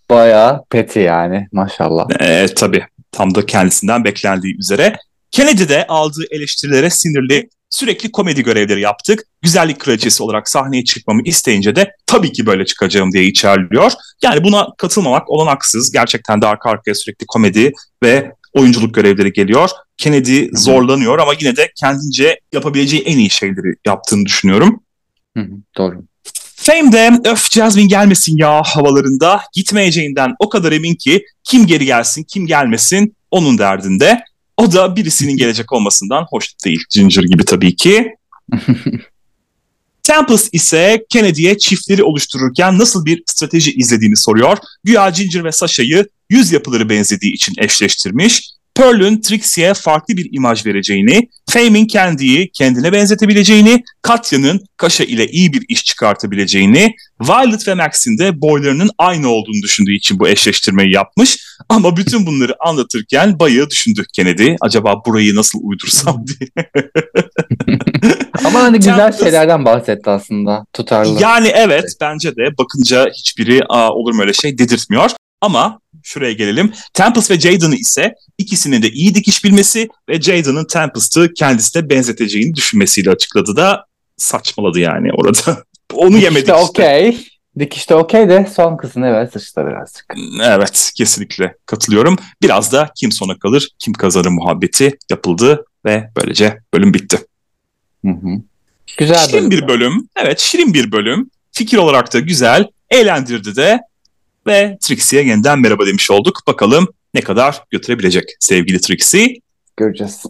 Bayağı 0.10 0.64
peti 0.70 1.00
yani 1.00 1.48
maşallah. 1.52 2.08
Evet 2.20 2.58
tabii 2.58 2.86
tam 3.12 3.36
da 3.36 3.46
kendisinden 3.46 4.04
beklendiği 4.04 4.58
üzere. 4.58 4.96
Kennedy 5.32 5.68
de 5.68 5.88
aldığı 5.88 6.26
eleştirilere 6.32 6.90
sinirli 6.90 7.50
sürekli 7.76 8.12
komedi 8.12 8.44
görevleri 8.44 8.82
yaptık. 8.82 9.24
Güzellik 9.42 9.80
kraliçesi 9.80 10.24
olarak 10.24 10.50
sahneye 10.50 10.84
çıkmamı 10.84 11.22
isteyince 11.26 11.76
de 11.76 11.92
tabii 12.06 12.32
ki 12.32 12.46
böyle 12.46 12.66
çıkacağım 12.66 13.12
diye 13.12 13.24
içerliyor. 13.24 13.92
Yani 14.24 14.44
buna 14.44 14.68
katılmamak 14.78 15.30
olanaksız. 15.30 15.92
Gerçekten 15.92 16.42
de 16.42 16.48
arka 16.48 16.70
arkaya 16.70 16.96
sürekli 16.96 17.26
komedi 17.26 17.74
ve 18.04 18.32
oyunculuk 18.54 18.94
görevleri 18.94 19.34
geliyor. 19.34 19.70
Kennedy 19.98 20.48
zorlanıyor 20.54 21.20
ama 21.20 21.34
yine 21.40 21.56
de 21.56 21.72
kendince 21.80 22.40
yapabileceği 22.54 23.02
en 23.02 23.18
iyi 23.18 23.30
şeyleri 23.30 23.76
yaptığını 23.86 24.26
düşünüyorum. 24.26 24.84
Hı 25.38 25.44
hı, 25.44 25.52
doğru. 25.78 26.04
Fame'de 26.56 27.30
öf 27.30 27.52
Jasmine 27.52 27.88
gelmesin 27.88 28.38
ya 28.38 28.62
havalarında 28.64 29.42
gitmeyeceğinden 29.54 30.36
o 30.40 30.50
kadar 30.50 30.72
emin 30.72 30.96
ki 30.96 31.26
kim 31.44 31.68
geri 31.68 31.86
gelsin 31.86 32.24
kim 32.24 32.48
gelmesin 32.48 33.16
onun 33.32 33.58
derdinde. 33.58 34.24
O 34.58 34.72
da 34.72 34.96
birisinin 34.96 35.38
gelecek 35.38 35.74
olmasından 35.74 36.26
hoş 36.30 36.54
değil. 36.66 36.84
Ginger 36.90 37.24
gibi 37.24 37.46
tabii 37.46 37.76
ki. 37.76 38.16
Tempest 40.04 40.54
ise 40.54 41.06
Kennedy'ye 41.10 41.58
çiftleri 41.58 42.04
oluştururken 42.04 42.80
nasıl 42.80 43.06
bir 43.06 43.24
strateji 43.26 43.72
izlediğini 43.74 44.18
soruyor. 44.18 44.58
Güya 44.84 45.10
Ginger 45.10 45.44
ve 45.44 45.52
Sasha'yı 45.52 46.08
yüz 46.30 46.52
yapıları 46.52 46.90
benzediği 46.90 47.34
için 47.34 47.54
eşleştirmiş. 47.58 48.50
Pearl'ün 48.76 49.22
Trixie'ye 49.22 49.74
farklı 49.74 50.18
bir 50.18 50.30
imaj 50.32 50.66
vereceğini, 50.66 51.30
Fame'in 51.50 51.88
kendiyi 51.88 52.52
kendine 52.52 52.92
benzetebileceğini, 52.92 53.84
Katya'nın 54.02 54.62
Kaşa 54.78 55.04
ile 55.04 55.28
iyi 55.28 55.54
bir 55.54 55.66
iş 55.70 55.86
çıkartabileceğini, 55.86 56.96
Violet 57.22 57.68
ve 57.68 57.74
Max'in 57.74 58.18
de 58.18 58.42
boylarının 58.42 58.90
aynı 58.98 59.30
olduğunu 59.30 59.62
düşündüğü 59.64 59.94
için 59.94 60.20
bu 60.20 60.28
eşleştirmeyi 60.28 60.94
yapmış. 60.94 61.38
Ama 61.70 61.98
bütün 61.98 62.26
bunları 62.26 62.56
anlatırken 62.60 63.40
bayağı 63.40 63.70
düşündük 63.70 64.06
Kennedy. 64.14 64.56
Acaba 64.62 65.02
burayı 65.06 65.36
nasıl 65.36 65.60
uydursam 65.64 66.26
diye. 66.28 66.50
Ama 68.46 68.60
hani 68.60 68.78
güzel 68.78 68.98
Tempest, 68.98 69.24
şeylerden 69.24 69.66
bahsetti 69.66 70.10
aslında. 70.10 70.66
Tutarlı. 70.74 71.22
Yani 71.22 71.48
evet 71.48 71.86
bence 72.02 72.36
de 72.36 72.58
bakınca 72.58 73.06
hiçbiri 73.14 73.62
olur 73.70 74.14
mu 74.14 74.22
öyle 74.22 74.34
şey 74.34 74.58
dedirtmiyor. 74.58 75.10
Ama 75.42 75.80
şuraya 76.06 76.34
gelelim. 76.34 76.74
Tempest 76.94 77.32
ve 77.32 77.40
Jaden'ı 77.40 77.76
ise 77.76 78.16
ikisinin 78.38 78.82
de 78.82 78.90
iyi 78.90 79.16
dikiş 79.16 79.44
bilmesi 79.44 79.90
ve 80.10 80.22
Jaden'ın 80.22 80.66
Tempest'ı 80.66 81.34
kendisine 81.34 81.90
benzeteceğini 81.90 82.56
düşünmesiyle 82.56 83.10
açıkladı 83.10 83.56
da 83.56 83.86
saçmaladı 84.18 84.80
yani 84.80 85.10
orada. 85.14 85.64
Onu 85.94 86.18
yemedik 86.18 86.50
işte. 86.50 86.54
okey. 86.54 87.28
Dikişte 87.60 87.96
okey 87.96 88.30
de 88.30 88.50
son 88.56 88.78
kısmı 88.78 89.08
evet 89.08 89.34
sıçtı 89.34 89.66
birazcık. 89.68 90.06
Evet 90.44 90.92
kesinlikle 90.98 91.56
katılıyorum. 91.66 92.18
Biraz 92.42 92.72
da 92.72 92.90
kim 92.96 93.12
sona 93.12 93.40
kalır 93.40 93.70
kim 93.80 93.94
kazanır 93.94 94.28
muhabbeti 94.28 94.98
yapıldı 95.10 95.66
ve 95.86 96.10
böylece 96.18 96.60
bölüm 96.74 96.94
bitti. 96.94 97.18
Hı 98.06 98.12
hı. 98.12 98.30
Güzel 98.98 99.28
şirin 99.28 99.52
bölüm. 99.52 99.52
bir 99.52 99.68
bölüm. 99.68 100.10
Evet 100.16 100.40
şirin 100.40 100.74
bir 100.74 100.92
bölüm. 100.92 101.30
Fikir 101.52 101.78
olarak 101.78 102.14
da 102.14 102.20
güzel. 102.20 102.68
Eğlendirdi 102.90 103.56
de 103.56 103.80
ve 104.48 104.78
Trixie'ye 104.82 105.26
yeniden 105.26 105.60
merhaba 105.60 105.86
demiş 105.86 106.12
olduk. 106.12 106.40
Bakalım 106.48 106.88
ne 107.14 107.22
kadar 107.22 107.64
götürebilecek 107.72 108.24
sevgili 108.40 108.82
Trixie. 108.82 109.36
Göreceğiz. 109.78 110.24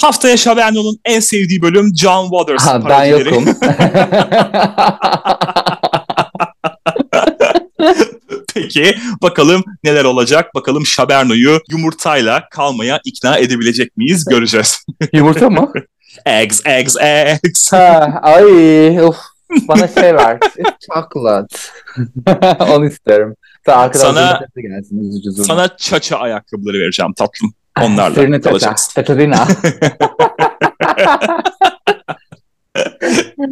Haftaya 0.00 0.36
Shaverno'nun 0.36 0.98
en 1.04 1.20
sevdiği 1.20 1.62
bölüm 1.62 1.96
John 1.96 2.30
Waters 2.30 2.66
ha, 2.66 2.88
Ben 2.88 3.04
yokum. 3.04 3.44
Peki 8.54 8.94
bakalım 9.22 9.64
neler 9.84 10.04
olacak? 10.04 10.54
Bakalım 10.54 10.86
Shaberno'yu 10.86 11.60
yumurtayla 11.70 12.48
kalmaya 12.50 13.00
ikna 13.04 13.38
edebilecek 13.38 13.96
miyiz? 13.96 14.24
Göreceğiz. 14.24 14.84
Yumurta 15.12 15.50
mı? 15.50 15.72
eggs, 16.26 16.60
eggs, 16.66 16.96
eggs. 17.00 17.72
Ha, 17.72 18.20
ay 18.22 19.00
of 19.00 19.16
Bana 19.68 19.88
şey 19.88 20.14
ver. 20.14 20.38
Chocolate. 20.94 21.56
Onu 22.72 22.86
isterim. 22.86 23.36
Sana, 23.66 24.40
gelsin, 24.56 25.42
sana 25.46 25.76
çaça 25.76 26.16
ayakkabıları 26.16 26.78
vereceğim 26.78 27.12
tatlım. 27.12 27.54
Onlarla 27.80 28.14
Sırnı 28.14 28.40
kalacağız. 28.40 28.88
Katarina. 28.94 29.48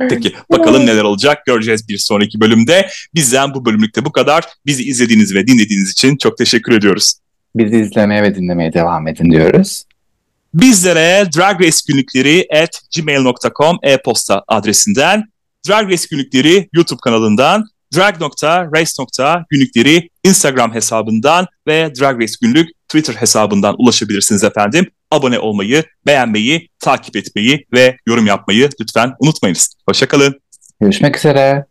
Peki 0.09 0.33
bakalım 0.51 0.87
neler 0.87 1.03
olacak 1.03 1.47
göreceğiz 1.47 1.89
bir 1.89 1.99
sonraki 1.99 2.41
bölümde. 2.41 2.89
Bizden 3.15 3.55
bu 3.55 3.65
bölümlükte 3.65 4.05
bu 4.05 4.13
kadar. 4.13 4.45
Bizi 4.67 4.83
izlediğiniz 4.83 5.35
ve 5.35 5.47
dinlediğiniz 5.47 5.91
için 5.91 6.17
çok 6.17 6.39
teşekkür 6.39 6.73
ediyoruz. 6.73 7.13
Bizi 7.55 7.77
izlemeye 7.77 8.23
ve 8.23 8.35
dinlemeye 8.35 8.73
devam 8.73 9.09
edin 9.09 9.31
diyoruz. 9.31 9.85
Bizlere 10.55 11.29
Drag 11.37 11.61
Race 11.61 11.79
günlükleri 11.89 12.47
at 12.63 12.81
gmail.com 12.97 13.79
e-posta 13.83 14.45
adresinden, 14.49 15.25
Drag 15.69 15.93
Race 15.93 16.05
günlükleri 16.11 16.69
YouTube 16.73 17.01
kanalından, 17.03 17.65
drag.race.günlükleri 17.97 20.09
Instagram 20.25 20.75
hesabından 20.75 21.47
ve 21.67 21.93
Drag 22.01 22.23
Race 22.23 22.35
günlük 22.41 22.69
Twitter 22.89 23.15
hesabından 23.15 23.75
ulaşabilirsiniz 23.79 24.45
efendim. 24.45 24.87
Abone 25.11 25.39
olmayı, 25.39 25.85
beğenmeyi, 26.07 26.69
takip 26.79 27.17
etmeyi 27.17 27.67
ve 27.73 27.97
yorum 28.07 28.27
yapmayı 28.27 28.69
lütfen 28.81 29.13
unutmayınız. 29.21 29.75
Hoşçakalın. 29.89 30.41
Görüşmek 30.81 31.17
üzere. 31.17 31.70